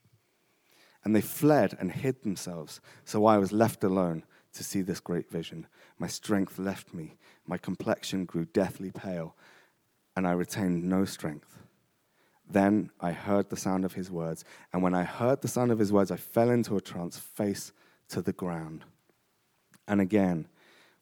And 1.04 1.14
they 1.14 1.20
fled 1.20 1.76
and 1.78 1.92
hid 1.92 2.22
themselves, 2.22 2.80
so 3.04 3.26
I 3.26 3.36
was 3.36 3.52
left 3.52 3.84
alone 3.84 4.24
to 4.54 4.64
see 4.64 4.80
this 4.80 5.00
great 5.00 5.30
vision. 5.30 5.66
My 5.98 6.06
strength 6.06 6.58
left 6.58 6.94
me, 6.94 7.18
my 7.46 7.58
complexion 7.58 8.24
grew 8.24 8.46
deathly 8.46 8.90
pale, 8.90 9.36
and 10.16 10.26
I 10.26 10.32
retained 10.32 10.82
no 10.82 11.04
strength. 11.04 11.59
Then 12.50 12.90
I 13.00 13.12
heard 13.12 13.48
the 13.48 13.56
sound 13.56 13.84
of 13.84 13.94
his 13.94 14.10
words, 14.10 14.44
and 14.72 14.82
when 14.82 14.94
I 14.94 15.04
heard 15.04 15.40
the 15.40 15.48
sound 15.48 15.70
of 15.70 15.78
his 15.78 15.92
words, 15.92 16.10
I 16.10 16.16
fell 16.16 16.50
into 16.50 16.76
a 16.76 16.80
trance, 16.80 17.16
face 17.16 17.72
to 18.08 18.20
the 18.20 18.32
ground. 18.32 18.84
And 19.86 20.00
again, 20.00 20.48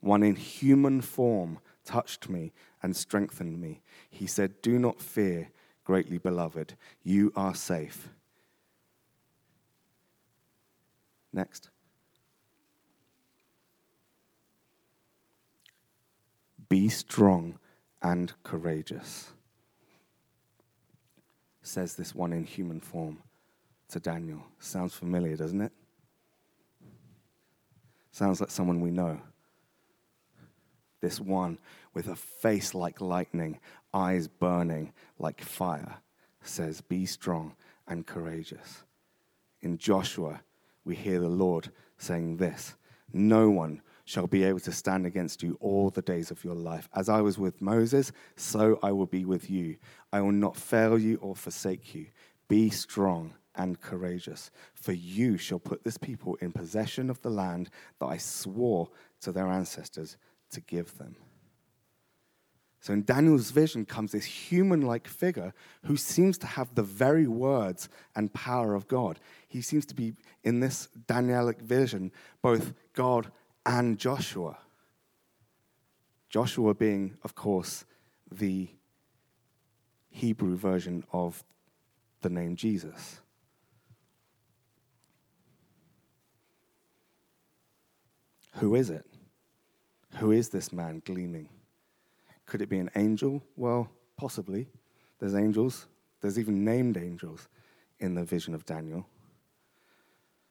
one 0.00 0.22
in 0.22 0.36
human 0.36 1.00
form 1.00 1.58
touched 1.84 2.28
me 2.28 2.52
and 2.82 2.94
strengthened 2.94 3.60
me. 3.60 3.80
He 4.10 4.26
said, 4.26 4.60
Do 4.60 4.78
not 4.78 5.00
fear, 5.00 5.48
greatly 5.84 6.18
beloved, 6.18 6.74
you 7.02 7.32
are 7.34 7.54
safe. 7.54 8.10
Next. 11.32 11.70
Be 16.68 16.90
strong 16.90 17.58
and 18.02 18.34
courageous, 18.42 19.30
says 21.68 21.94
this 21.94 22.14
one 22.14 22.32
in 22.32 22.44
human 22.44 22.80
form 22.80 23.18
to 23.88 24.00
Daniel. 24.00 24.42
Sounds 24.58 24.94
familiar, 24.94 25.36
doesn't 25.36 25.60
it? 25.60 25.72
Sounds 28.10 28.40
like 28.40 28.50
someone 28.50 28.80
we 28.80 28.90
know. 28.90 29.20
This 31.00 31.20
one 31.20 31.58
with 31.94 32.08
a 32.08 32.16
face 32.16 32.74
like 32.74 33.00
lightning, 33.00 33.60
eyes 33.94 34.26
burning 34.26 34.92
like 35.18 35.40
fire, 35.40 35.98
says, 36.42 36.80
Be 36.80 37.06
strong 37.06 37.54
and 37.86 38.06
courageous. 38.06 38.82
In 39.60 39.78
Joshua, 39.78 40.40
we 40.84 40.96
hear 40.96 41.20
the 41.20 41.28
Lord 41.28 41.70
saying 41.98 42.38
this 42.38 42.74
No 43.12 43.50
one 43.50 43.82
shall 44.08 44.26
be 44.26 44.42
able 44.42 44.58
to 44.58 44.72
stand 44.72 45.04
against 45.04 45.42
you 45.42 45.58
all 45.60 45.90
the 45.90 46.00
days 46.00 46.30
of 46.30 46.42
your 46.42 46.54
life. 46.54 46.88
As 46.94 47.10
I 47.10 47.20
was 47.20 47.38
with 47.38 47.60
Moses, 47.60 48.10
so 48.36 48.78
I 48.82 48.90
will 48.90 49.04
be 49.04 49.26
with 49.26 49.50
you. 49.50 49.76
I 50.14 50.22
will 50.22 50.32
not 50.32 50.56
fail 50.56 50.98
you 50.98 51.16
or 51.16 51.36
forsake 51.36 51.94
you. 51.94 52.06
Be 52.48 52.70
strong 52.70 53.34
and 53.54 53.78
courageous, 53.78 54.50
for 54.72 54.92
you 54.92 55.36
shall 55.36 55.58
put 55.58 55.84
this 55.84 55.98
people 55.98 56.36
in 56.36 56.52
possession 56.52 57.10
of 57.10 57.20
the 57.20 57.28
land 57.28 57.68
that 58.00 58.06
I 58.06 58.16
swore 58.16 58.88
to 59.20 59.30
their 59.30 59.48
ancestors 59.48 60.16
to 60.52 60.62
give 60.62 60.96
them. 60.96 61.16
So 62.80 62.94
in 62.94 63.04
Daniel's 63.04 63.50
vision 63.50 63.84
comes 63.84 64.12
this 64.12 64.24
human 64.24 64.80
like 64.80 65.06
figure 65.06 65.52
who 65.84 65.98
seems 65.98 66.38
to 66.38 66.46
have 66.46 66.74
the 66.74 66.82
very 66.82 67.26
words 67.26 67.90
and 68.16 68.32
power 68.32 68.74
of 68.74 68.88
God. 68.88 69.20
He 69.48 69.60
seems 69.60 69.84
to 69.86 69.94
be, 69.94 70.14
in 70.44 70.60
this 70.60 70.88
Danielic 71.06 71.60
vision, 71.60 72.10
both 72.40 72.72
God 72.94 73.30
and 73.68 73.98
Joshua. 73.98 74.56
Joshua 76.30 76.74
being, 76.74 77.18
of 77.22 77.34
course, 77.34 77.84
the 78.32 78.68
Hebrew 80.08 80.56
version 80.56 81.04
of 81.12 81.44
the 82.22 82.30
name 82.30 82.56
Jesus. 82.56 83.20
Who 88.54 88.74
is 88.74 88.88
it? 88.88 89.04
Who 90.16 90.32
is 90.32 90.48
this 90.48 90.72
man 90.72 91.02
gleaming? 91.04 91.50
Could 92.46 92.62
it 92.62 92.70
be 92.70 92.78
an 92.78 92.90
angel? 92.96 93.42
Well, 93.54 93.90
possibly. 94.16 94.66
There's 95.20 95.34
angels. 95.34 95.86
There's 96.22 96.38
even 96.38 96.64
named 96.64 96.96
angels 96.96 97.48
in 98.00 98.14
the 98.14 98.24
vision 98.24 98.54
of 98.54 98.64
Daniel. 98.64 99.06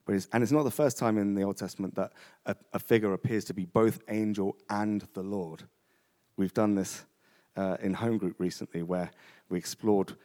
And 0.07 0.41
it's 0.41 0.51
not 0.51 0.63
the 0.63 0.71
first 0.71 0.97
time 0.97 1.17
in 1.17 1.35
the 1.35 1.43
Old 1.43 1.57
Testament 1.57 1.95
that 1.95 2.13
a, 2.45 2.55
a, 2.73 2.79
figure 2.79 3.13
appears 3.13 3.43
to 3.45 3.53
be 3.53 3.65
both 3.65 3.99
angel 4.09 4.55
and 4.69 5.05
the 5.13 5.21
Lord. 5.21 5.63
We've 6.37 6.53
done 6.53 6.75
this 6.75 7.03
uh, 7.57 7.77
in 7.81 7.93
home 7.93 8.17
group 8.17 8.35
recently 8.39 8.83
where 8.83 9.11
we 9.49 9.57
explored 9.57 10.15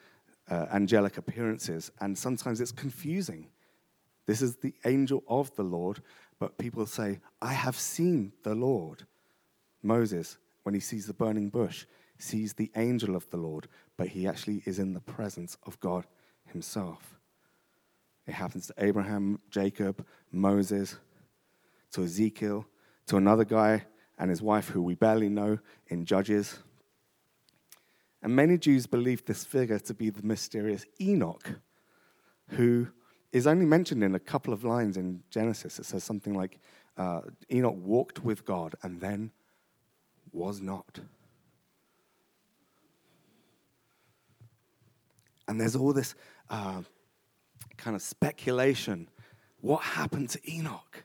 uh, 0.48 0.66
angelic 0.72 1.18
appearances, 1.18 1.90
and 2.00 2.16
sometimes 2.16 2.60
it's 2.60 2.72
confusing. 2.72 3.48
This 4.26 4.40
is 4.40 4.56
the 4.56 4.74
angel 4.84 5.24
of 5.26 5.54
the 5.56 5.64
Lord, 5.64 6.00
but 6.38 6.58
people 6.58 6.86
say, 6.86 7.20
I 7.40 7.52
have 7.52 7.76
seen 7.76 8.32
the 8.44 8.54
Lord. 8.54 9.04
Moses, 9.82 10.38
when 10.62 10.74
he 10.74 10.80
sees 10.80 11.06
the 11.06 11.14
burning 11.14 11.48
bush, 11.48 11.86
sees 12.18 12.52
the 12.52 12.70
angel 12.76 13.16
of 13.16 13.28
the 13.30 13.36
Lord, 13.36 13.66
but 13.96 14.08
he 14.08 14.28
actually 14.28 14.62
is 14.64 14.78
in 14.78 14.94
the 14.94 15.00
presence 15.00 15.56
of 15.66 15.80
God 15.80 16.06
himself. 16.46 17.18
It 18.26 18.34
happens 18.34 18.68
to 18.68 18.74
Abraham, 18.78 19.40
Jacob, 19.50 20.06
Moses, 20.30 20.96
to 21.92 22.04
Ezekiel, 22.04 22.66
to 23.06 23.16
another 23.16 23.44
guy 23.44 23.84
and 24.18 24.30
his 24.30 24.40
wife 24.40 24.68
who 24.68 24.82
we 24.82 24.94
barely 24.94 25.28
know 25.28 25.58
in 25.88 26.04
Judges. 26.04 26.58
And 28.22 28.36
many 28.36 28.56
Jews 28.56 28.86
believe 28.86 29.24
this 29.24 29.44
figure 29.44 29.80
to 29.80 29.94
be 29.94 30.10
the 30.10 30.22
mysterious 30.22 30.86
Enoch, 31.00 31.50
who 32.50 32.86
is 33.32 33.46
only 33.46 33.66
mentioned 33.66 34.04
in 34.04 34.14
a 34.14 34.20
couple 34.20 34.52
of 34.52 34.62
lines 34.62 34.96
in 34.96 35.22
Genesis. 35.30 35.78
It 35.78 35.86
says 35.86 36.04
something 36.04 36.34
like 36.34 36.60
uh, 36.96 37.22
Enoch 37.50 37.76
walked 37.76 38.22
with 38.22 38.44
God 38.44 38.76
and 38.82 39.00
then 39.00 39.32
was 40.32 40.60
not. 40.60 41.00
And 45.48 45.60
there's 45.60 45.74
all 45.74 45.92
this 45.92 46.14
uh, 46.48 46.82
kind 47.82 47.96
of 47.96 48.02
speculation 48.02 49.08
what 49.60 49.82
happened 49.82 50.28
to 50.30 50.40
Enoch? 50.50 51.04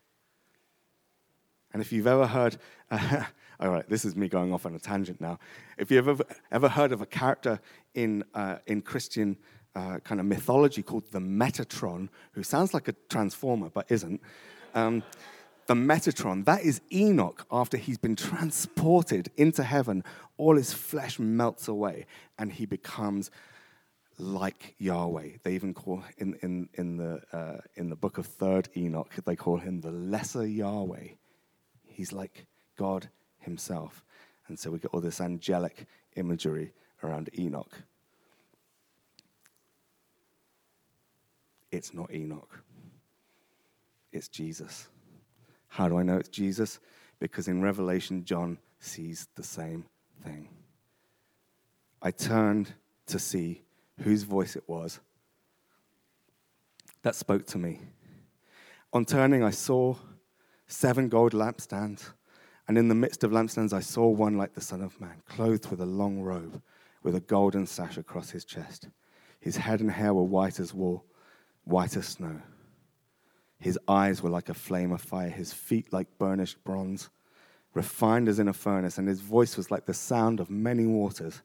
And 1.73 1.81
if 1.81 1.91
you've 1.91 2.07
ever 2.07 2.25
heard, 2.25 2.57
uh, 2.89 3.23
all 3.59 3.69
right, 3.69 3.87
this 3.87 4.03
is 4.03 4.15
me 4.15 4.27
going 4.27 4.51
off 4.51 4.65
on 4.65 4.73
a 4.73 4.79
tangent 4.79 5.21
now. 5.21 5.39
If 5.77 5.91
you've 5.91 6.07
ever, 6.07 6.23
ever 6.51 6.67
heard 6.67 6.91
of 6.91 7.01
a 7.01 7.05
character 7.05 7.59
in, 7.93 8.23
uh, 8.33 8.57
in 8.65 8.81
Christian 8.81 9.37
uh, 9.75 9.99
kind 9.99 10.19
of 10.19 10.25
mythology 10.25 10.81
called 10.81 11.11
the 11.11 11.19
Metatron, 11.19 12.09
who 12.31 12.41
sounds 12.41 12.73
like 12.73 12.87
a 12.87 12.95
transformer 13.09 13.69
but 13.69 13.85
isn't. 13.91 14.21
Um, 14.73 15.03
the 15.67 15.75
Metatron, 15.75 16.45
that 16.45 16.63
is 16.63 16.81
Enoch 16.91 17.45
after 17.51 17.77
he's 17.77 17.97
been 17.97 18.15
transported 18.15 19.29
into 19.37 19.63
heaven. 19.63 20.03
All 20.37 20.55
his 20.55 20.73
flesh 20.73 21.19
melts 21.19 21.67
away 21.67 22.05
and 22.39 22.51
he 22.51 22.65
becomes 22.65 23.29
like 24.17 24.75
Yahweh. 24.77 25.37
They 25.43 25.53
even 25.53 25.73
call 25.73 26.03
in, 26.17 26.35
in, 26.41 26.69
in, 26.73 26.97
the, 26.97 27.21
uh, 27.31 27.61
in 27.75 27.89
the 27.89 27.95
book 27.95 28.17
of 28.17 28.25
Third 28.25 28.69
Enoch, 28.75 29.13
they 29.25 29.35
call 29.35 29.57
him 29.57 29.81
the 29.81 29.91
lesser 29.91 30.45
Yahweh. 30.45 31.09
He's 31.83 32.13
like 32.13 32.45
God 32.77 33.09
himself. 33.39 34.03
And 34.47 34.57
so 34.57 34.71
we 34.71 34.79
get 34.79 34.91
all 34.93 35.01
this 35.01 35.21
angelic 35.21 35.85
imagery 36.15 36.73
around 37.03 37.29
Enoch. 37.37 37.83
it's 41.71 41.93
not 41.93 42.13
Enoch. 42.13 42.63
It's 44.11 44.27
Jesus. 44.27 44.87
How 45.67 45.89
do 45.89 45.97
I 45.97 46.03
know 46.03 46.17
it's 46.17 46.29
Jesus? 46.29 46.79
Because 47.19 47.47
in 47.47 47.61
Revelation, 47.61 48.23
John 48.23 48.57
sees 48.79 49.27
the 49.35 49.43
same 49.43 49.85
thing. 50.23 50.49
I 52.01 52.11
turned 52.11 52.73
to 53.07 53.19
see 53.19 53.63
whose 54.01 54.23
voice 54.23 54.55
it 54.55 54.63
was 54.67 54.99
that 57.03 57.15
spoke 57.15 57.45
to 57.47 57.57
me. 57.57 57.79
On 58.93 59.05
turning, 59.05 59.43
I 59.43 59.51
saw 59.51 59.95
seven 60.67 61.09
gold 61.09 61.33
lampstands, 61.33 62.11
and 62.67 62.77
in 62.77 62.87
the 62.87 62.95
midst 62.95 63.23
of 63.23 63.31
lampstands, 63.31 63.73
I 63.73 63.79
saw 63.79 64.07
one 64.07 64.37
like 64.37 64.53
the 64.53 64.61
Son 64.61 64.81
of 64.81 64.99
Man, 64.99 65.21
clothed 65.25 65.69
with 65.69 65.81
a 65.81 65.85
long 65.85 66.19
robe, 66.21 66.61
with 67.03 67.15
a 67.15 67.21
golden 67.21 67.65
sash 67.65 67.97
across 67.97 68.31
his 68.31 68.43
chest. 68.43 68.89
His 69.39 69.57
head 69.57 69.79
and 69.79 69.91
hair 69.91 70.13
were 70.13 70.23
white 70.23 70.59
as 70.59 70.73
wool 70.73 71.05
white 71.67 71.97
as 71.97 72.07
snow. 72.07 72.41
His 73.59 73.77
eyes 73.87 74.21
were 74.21 74.29
like 74.29 74.49
a 74.49 74.53
flame 74.53 74.91
of 74.91 75.01
fire, 75.01 75.29
his 75.29 75.51
feet 75.51 75.91
like 75.91 76.17
burnished 76.17 76.63
bronze, 76.63 77.09
refined 77.73 78.29
as 78.29 78.39
in 78.39 78.47
a 78.47 78.53
furnace, 78.53 78.97
and 78.97 79.07
his 79.07 79.19
voice 79.19 79.57
was 79.57 79.69
like 79.69 79.85
the 79.85 79.93
sound 79.93 80.39
of 80.39 80.49
many 80.49 80.85
waters. 80.85 81.41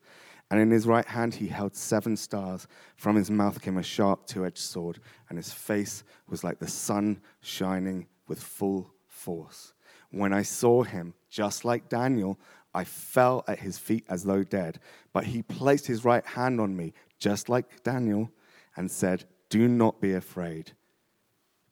And 0.52 0.60
in 0.60 0.70
his 0.70 0.86
right 0.86 1.06
hand 1.06 1.34
he 1.34 1.46
held 1.46 1.74
seven 1.74 2.14
stars. 2.14 2.66
From 2.96 3.16
his 3.16 3.30
mouth 3.30 3.62
came 3.62 3.78
a 3.78 3.82
sharp 3.82 4.26
two 4.26 4.44
edged 4.44 4.58
sword, 4.58 5.00
and 5.30 5.38
his 5.38 5.50
face 5.50 6.04
was 6.28 6.44
like 6.44 6.58
the 6.58 6.68
sun 6.68 7.22
shining 7.40 8.06
with 8.28 8.38
full 8.38 8.92
force. 9.08 9.72
When 10.10 10.34
I 10.34 10.42
saw 10.42 10.82
him, 10.82 11.14
just 11.30 11.64
like 11.64 11.88
Daniel, 11.88 12.38
I 12.74 12.84
fell 12.84 13.44
at 13.48 13.60
his 13.60 13.78
feet 13.78 14.04
as 14.10 14.24
though 14.24 14.42
dead. 14.42 14.78
But 15.14 15.24
he 15.24 15.42
placed 15.42 15.86
his 15.86 16.04
right 16.04 16.26
hand 16.26 16.60
on 16.60 16.76
me, 16.76 16.92
just 17.18 17.48
like 17.48 17.82
Daniel, 17.82 18.30
and 18.76 18.90
said, 18.90 19.24
do 19.48 19.68
not 19.68 20.02
be 20.02 20.12
afraid. 20.12 20.72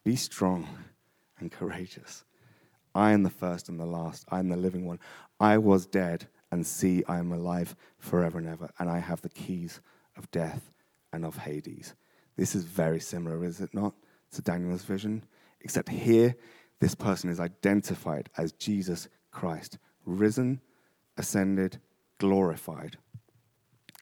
Be 0.05 0.16
strong 0.16 0.66
and 1.38 1.53
courageous. 1.53 2.25
I 2.95 3.12
am 3.12 3.25
the 3.25 3.29
first 3.29 3.69
and 3.69 3.79
the 3.79 3.85
last. 3.85 4.25
I 4.31 4.38
am 4.38 4.49
the 4.49 4.57
living 4.57 4.87
one. 4.87 5.01
I 5.38 5.59
was 5.59 5.85
dead, 5.85 6.29
and 6.51 6.67
see, 6.67 7.05
I 7.07 7.19
am 7.19 7.33
alive 7.33 7.77
forever 7.99 8.39
and 8.39 8.49
ever, 8.49 8.71
and 8.79 8.91
I 8.91 8.99
have 8.99 9.23
the 9.23 9.29
keys 9.29 9.81
of 10.17 10.31
death 10.31 10.73
and 11.13 11.25
of 11.25 11.39
Hades. 11.39 11.95
This 12.37 12.55
is 12.55 12.65
very 12.65 13.01
similar, 13.01 13.45
is 13.45 13.61
it 13.61 13.75
not, 13.75 13.95
to 14.33 14.43
Daniel's 14.43 14.85
vision? 14.85 15.25
Except 15.61 15.89
here, 15.89 16.37
this 16.81 16.95
person 16.95 17.31
is 17.31 17.41
identified 17.41 18.31
as 18.37 18.53
Jesus 18.53 19.09
Christ, 19.31 19.79
risen, 20.05 20.61
ascended, 21.17 21.79
glorified. 22.19 22.97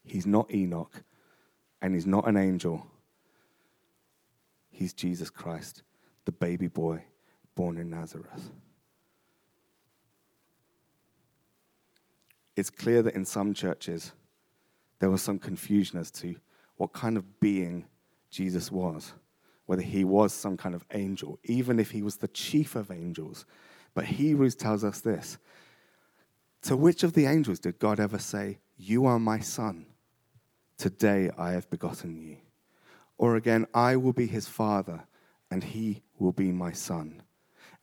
He's 0.05 0.27
not 0.27 0.53
Enoch, 0.53 1.03
and 1.83 1.95
he's 1.95 2.07
not 2.07 2.29
an 2.29 2.37
angel 2.37 2.87
He's 4.79 4.93
Jesus 4.93 5.29
Christ, 5.29 5.83
the 6.25 6.31
baby 6.31 6.69
boy 6.69 7.03
born 7.57 7.79
in 7.79 7.91
Nazareth. 7.91 8.53
It's 12.59 12.71
clear 12.71 13.03
that 13.03 13.15
in 13.15 13.25
some 13.25 13.55
churches 13.55 14.11
there 14.99 15.11
was 15.11 15.23
some 15.23 15.39
confusion 15.39 15.97
as 15.97 16.11
to 16.11 16.35
what 16.77 16.93
kind 16.93 17.17
of 17.17 17.39
being 17.39 17.85
Jesus 18.31 18.73
was, 18.73 19.13
whether 19.67 19.83
he 19.83 20.03
was 20.03 20.33
some 20.33 20.57
kind 20.57 20.75
of 20.75 20.85
angel, 20.93 21.39
even 21.45 21.79
if 21.79 21.93
he 21.93 22.03
was 22.03 22.17
the 22.17 22.27
chief 22.27 22.75
of 22.75 22.91
angels. 22.91 23.47
But 23.95 24.07
Hebrews 24.07 24.57
tells 24.57 24.83
us 24.83 25.01
this 25.01 25.39
To 26.63 26.77
which 26.77 27.05
of 27.05 27.13
the 27.13 27.27
angels 27.27 27.61
did 27.61 27.79
God 27.79 28.01
ever 28.01 28.19
say, 28.19 28.59
You 28.77 29.07
are 29.07 29.21
my 29.21 29.39
son? 29.39 29.87
Today 30.79 31.31
I 31.39 31.53
have 31.53 31.71
begotten 31.71 32.17
you? 32.17 32.39
Or 33.19 33.37
again, 33.37 33.69
I 33.73 33.95
will 33.95 34.13
be 34.13 34.27
his 34.27 34.49
father, 34.49 35.05
and 35.49 35.63
he 35.63 36.03
will 36.19 36.33
be 36.33 36.51
my 36.51 36.73
son. 36.73 37.23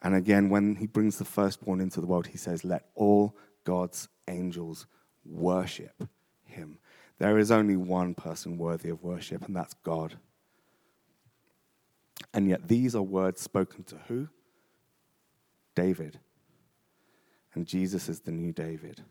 And 0.02 0.14
again, 0.14 0.50
when 0.50 0.74
he 0.74 0.86
brings 0.86 1.16
the 1.16 1.24
firstborn 1.24 1.80
into 1.80 2.02
the 2.02 2.06
world, 2.06 2.26
he 2.26 2.36
says, 2.36 2.62
Let 2.62 2.90
all 2.94 3.34
God's 3.64 4.08
angels 4.28 4.86
worship 5.24 6.08
him. 6.44 6.78
There 7.18 7.38
is 7.38 7.50
only 7.50 7.76
one 7.76 8.14
person 8.14 8.58
worthy 8.58 8.90
of 8.90 9.02
worship, 9.02 9.46
and 9.46 9.56
that's 9.56 9.74
God. 9.82 10.18
And 12.34 12.48
yet, 12.48 12.68
these 12.68 12.94
are 12.94 13.02
words 13.02 13.40
spoken 13.40 13.84
to 13.84 13.96
who? 14.08 14.28
David. 15.74 16.18
And 17.54 17.66
Jesus 17.66 18.08
is 18.08 18.20
the 18.20 18.32
new 18.32 18.52
David. 18.52 19.02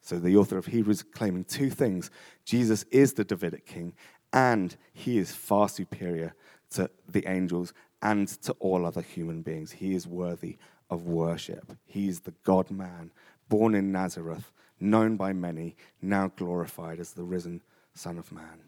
So, 0.00 0.18
the 0.18 0.36
author 0.36 0.58
of 0.58 0.66
Hebrews 0.66 0.98
is 0.98 1.02
claiming 1.02 1.44
two 1.44 1.70
things 1.70 2.10
Jesus 2.44 2.84
is 2.90 3.12
the 3.12 3.24
Davidic 3.24 3.66
king, 3.66 3.92
and 4.32 4.76
he 4.92 5.18
is 5.18 5.32
far 5.32 5.68
superior 5.68 6.34
to 6.70 6.90
the 7.08 7.28
angels 7.28 7.72
and 8.02 8.28
to 8.42 8.52
all 8.54 8.84
other 8.84 9.00
human 9.02 9.42
beings. 9.42 9.72
He 9.72 9.94
is 9.94 10.06
worthy 10.06 10.58
of 10.90 11.06
worship. 11.06 11.72
He 11.84 12.08
is 12.08 12.20
the 12.20 12.34
God 12.44 12.70
man, 12.70 13.10
born 13.48 13.74
in 13.74 13.92
Nazareth, 13.92 14.52
known 14.80 15.16
by 15.16 15.32
many, 15.32 15.76
now 16.02 16.32
glorified 16.36 17.00
as 17.00 17.12
the 17.12 17.24
risen 17.24 17.62
Son 17.94 18.18
of 18.18 18.30
Man. 18.30 18.60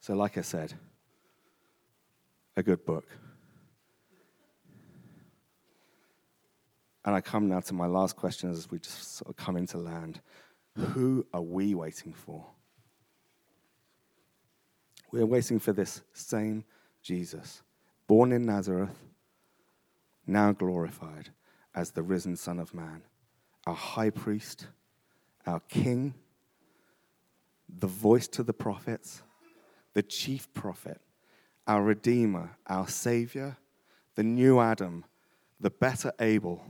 So, 0.00 0.14
like 0.14 0.38
I 0.38 0.42
said, 0.42 0.74
a 2.56 2.62
good 2.62 2.84
book. 2.84 3.06
And 7.04 7.14
I 7.14 7.20
come 7.20 7.48
now 7.48 7.60
to 7.60 7.74
my 7.74 7.86
last 7.86 8.16
question 8.16 8.50
as 8.50 8.70
we 8.70 8.78
just 8.78 9.16
sort 9.16 9.30
of 9.30 9.36
come 9.36 9.56
into 9.56 9.78
land. 9.78 10.20
Who 10.76 11.26
are 11.32 11.42
we 11.42 11.74
waiting 11.74 12.12
for? 12.12 12.44
We're 15.10 15.26
waiting 15.26 15.58
for 15.58 15.72
this 15.72 16.02
same 16.12 16.64
Jesus, 17.02 17.62
born 18.08 18.32
in 18.32 18.46
Nazareth, 18.46 18.98
now 20.26 20.50
glorified 20.50 21.28
as 21.74 21.92
the 21.92 22.02
risen 22.02 22.34
Son 22.34 22.58
of 22.58 22.74
Man, 22.74 23.02
our 23.66 23.74
high 23.74 24.10
priest, 24.10 24.66
our 25.46 25.60
king, 25.68 26.14
the 27.68 27.86
voice 27.86 28.26
to 28.28 28.42
the 28.42 28.52
prophets, 28.52 29.22
the 29.92 30.02
chief 30.02 30.52
prophet, 30.54 31.00
our 31.66 31.82
redeemer, 31.82 32.56
our 32.66 32.88
savior, 32.88 33.58
the 34.14 34.22
new 34.22 34.58
Adam, 34.58 35.04
the 35.60 35.70
better 35.70 36.10
Abel, 36.18 36.64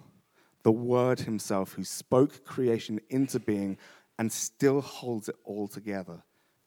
the 0.65 0.73
word 0.73 1.21
himself 1.21 1.73
who 1.75 1.85
spoke 1.85 2.45
creation 2.45 3.01
into 3.11 3.39
being 3.39 3.79
and 4.19 4.33
still 4.33 4.81
holds 4.81 5.29
it 5.29 5.37
all 5.45 5.69
together 5.69 6.21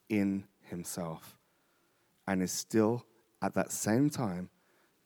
in 0.08 0.46
himself 0.62 1.38
and 2.26 2.42
is 2.42 2.54
still 2.54 3.06
at 3.42 3.54
that 3.54 3.72
same 3.72 4.10
time 4.10 4.50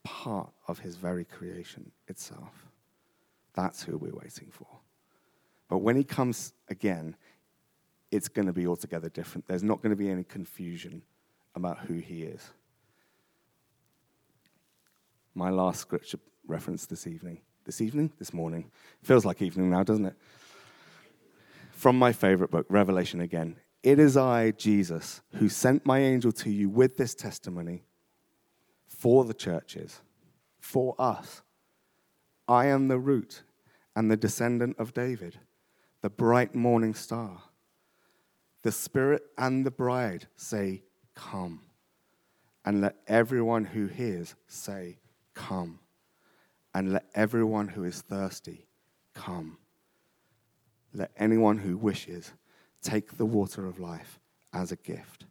part 0.06 0.54
of 0.68 0.80
his 0.80 0.96
very 0.96 1.26
creation 1.26 1.92
itself. 2.08 2.68
That's 3.54 3.84
who 3.84 3.98
we're 3.98 4.14
waiting 4.14 4.48
for. 4.52 4.68
But 5.68 5.80
when 5.80 5.98
he 5.98 6.04
comes 6.04 6.54
again, 6.70 7.16
it's 8.12 8.30
going 8.30 8.46
to 8.46 8.54
be 8.54 8.68
altogether 8.68 9.10
different. 9.10 9.48
There's 9.48 9.64
not 9.64 9.82
going 9.82 9.90
to 9.90 9.96
be 9.96 10.10
any 10.10 10.24
confusion 10.24 11.02
about 11.56 11.80
who 11.80 11.96
he 11.96 12.24
is. 12.24 12.50
My 15.34 15.50
last 15.50 15.82
scripture 15.82 16.20
reference 16.48 16.86
this 16.86 17.08
evening. 17.08 17.40
This 17.66 17.82
evening? 17.82 18.12
This 18.20 18.34
morning. 18.34 18.72
Feels 19.02 19.26
like 19.26 19.42
evening 19.42 19.72
now, 19.72 19.84
doesn't 19.84 20.06
it? 20.06 20.16
From 21.72 21.98
my 21.98 22.14
favorite 22.14 22.52
book, 22.52 22.68
Revelation 22.70 23.20
again. 23.22 23.58
It 23.84 24.00
is 24.00 24.16
I, 24.16 24.52
Jesus, 24.52 25.22
who 25.36 25.50
sent 25.50 25.86
my 25.86 26.00
angel 26.00 26.32
to 26.34 26.50
you 26.50 26.70
with 26.70 26.96
this 26.98 27.16
testimony 27.16 27.84
for 28.88 29.26
the 29.26 29.34
churches, 29.34 30.02
for 30.60 30.96
us. 31.00 31.42
I 32.48 32.68
am 32.68 32.88
the 32.88 33.00
root 33.00 33.44
and 33.96 34.10
the 34.10 34.18
descendant 34.18 34.78
of 34.80 34.94
David, 34.94 35.40
the 36.02 36.10
bright 36.10 36.54
morning 36.54 36.94
star. 36.94 37.44
The 38.62 38.72
Spirit 38.72 39.24
and 39.38 39.66
the 39.66 39.72
bride 39.72 40.28
say, 40.36 40.84
Come. 41.16 41.62
And 42.64 42.82
let 42.82 42.96
everyone 43.08 43.66
who 43.66 43.88
hears 43.88 44.36
say, 44.48 44.98
Come. 45.34 45.80
And 46.74 46.92
let 46.94 47.06
everyone 47.16 47.70
who 47.70 47.84
is 47.84 48.02
thirsty 48.02 48.66
come. 49.14 49.58
Let 50.94 51.12
anyone 51.18 51.58
who 51.58 51.78
wishes 51.78 52.34
Take 52.86 53.18
the 53.18 53.26
water 53.26 53.66
of 53.66 53.80
life 53.80 54.20
as 54.54 54.72
a 54.72 54.76
gift. 54.76 55.26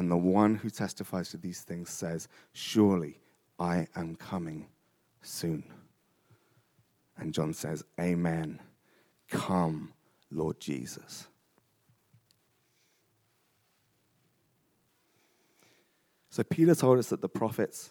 And 0.00 0.10
the 0.10 0.16
one 0.16 0.54
who 0.54 0.70
testifies 0.70 1.28
to 1.28 1.36
these 1.36 1.60
things 1.60 1.90
says, 1.90 2.26
Surely 2.54 3.20
I 3.58 3.86
am 3.94 4.16
coming 4.16 4.66
soon. 5.20 5.62
And 7.18 7.34
John 7.34 7.52
says, 7.52 7.84
Amen. 8.00 8.60
Come, 9.28 9.92
Lord 10.30 10.58
Jesus. 10.58 11.28
So 16.30 16.44
Peter 16.44 16.74
told 16.74 16.98
us 16.98 17.10
that 17.10 17.20
the 17.20 17.28
prophets 17.28 17.90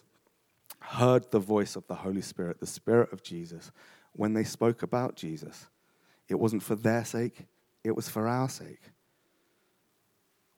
heard 0.80 1.30
the 1.30 1.38
voice 1.38 1.76
of 1.76 1.86
the 1.86 1.94
Holy 1.94 2.22
Spirit, 2.22 2.58
the 2.58 2.66
Spirit 2.66 3.12
of 3.12 3.22
Jesus, 3.22 3.70
when 4.14 4.32
they 4.32 4.42
spoke 4.42 4.82
about 4.82 5.14
Jesus. 5.14 5.68
It 6.28 6.40
wasn't 6.40 6.64
for 6.64 6.74
their 6.74 7.04
sake, 7.04 7.46
it 7.84 7.94
was 7.94 8.08
for 8.08 8.26
our 8.26 8.48
sake. 8.48 8.80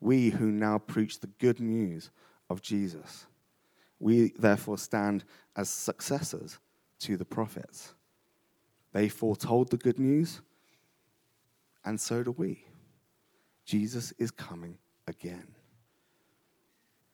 We 0.03 0.31
who 0.31 0.51
now 0.51 0.79
preach 0.79 1.21
the 1.21 1.27
good 1.39 1.61
news 1.61 2.11
of 2.49 2.61
Jesus, 2.61 3.25
we 4.01 4.33
therefore 4.37 4.77
stand 4.77 5.23
as 5.55 5.69
successors 5.69 6.59
to 6.99 7.15
the 7.15 7.23
prophets. 7.23 7.93
They 8.91 9.07
foretold 9.07 9.71
the 9.71 9.77
good 9.77 9.97
news, 9.97 10.41
and 11.85 12.01
so 12.01 12.21
do 12.21 12.31
we. 12.31 12.65
Jesus 13.63 14.11
is 14.19 14.29
coming 14.29 14.77
again. 15.07 15.47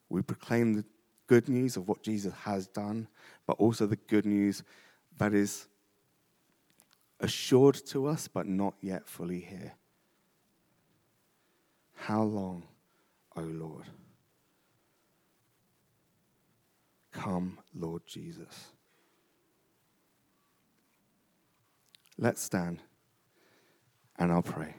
We 0.10 0.24
proclaim 0.24 0.74
the 0.74 0.86
good 1.28 1.48
news 1.48 1.78
of 1.78 1.88
what 1.88 2.02
Jesus 2.02 2.34
has 2.44 2.66
done, 2.66 3.08
but 3.46 3.60
also 3.60 3.86
the 3.86 3.98
good 3.98 4.26
news 4.26 4.64
that 5.20 5.36
is 5.36 5.68
assured 7.20 7.76
to 7.90 8.08
us, 8.08 8.28
but 8.28 8.48
not 8.48 8.74
yet 8.82 9.08
fully 9.08 9.42
here. 9.42 9.74
How 11.94 12.24
long, 12.24 12.64
O 13.36 13.42
Lord? 13.42 13.86
Come, 17.12 17.60
Lord 17.74 18.04
Jesus. 18.06 18.72
Let's 22.18 22.42
stand 22.42 22.82
and 24.18 24.32
I'll 24.32 24.42
pray. 24.42 24.76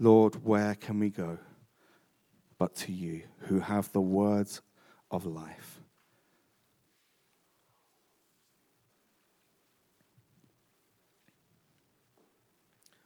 Lord, 0.00 0.44
where 0.44 0.76
can 0.76 1.00
we 1.00 1.10
go? 1.10 1.38
But 2.58 2.74
to 2.74 2.92
you 2.92 3.22
who 3.42 3.60
have 3.60 3.92
the 3.92 4.00
words 4.00 4.60
of 5.10 5.24
life. 5.24 5.80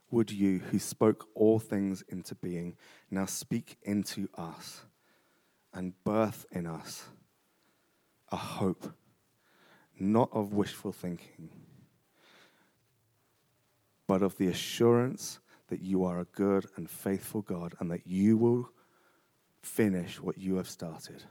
Would 0.09 0.31
you, 0.31 0.59
who 0.59 0.77
spoke 0.77 1.27
all 1.33 1.57
things 1.57 2.03
into 2.07 2.35
being, 2.35 2.77
now 3.09 3.25
speak 3.25 3.77
into 3.81 4.29
us 4.37 4.81
and 5.73 5.93
birth 6.03 6.45
in 6.51 6.67
us 6.67 7.05
a 8.31 8.35
hope, 8.35 8.93
not 9.99 10.29
of 10.31 10.53
wishful 10.53 10.91
thinking, 10.91 11.49
but 14.07 14.21
of 14.21 14.37
the 14.37 14.47
assurance 14.47 15.39
that 15.69 15.81
you 15.81 16.03
are 16.03 16.19
a 16.19 16.25
good 16.25 16.67
and 16.75 16.89
faithful 16.89 17.41
God 17.41 17.73
and 17.79 17.89
that 17.89 18.05
you 18.05 18.37
will 18.37 18.69
finish 19.63 20.21
what 20.21 20.37
you 20.37 20.57
have 20.57 20.69
started. 20.69 21.23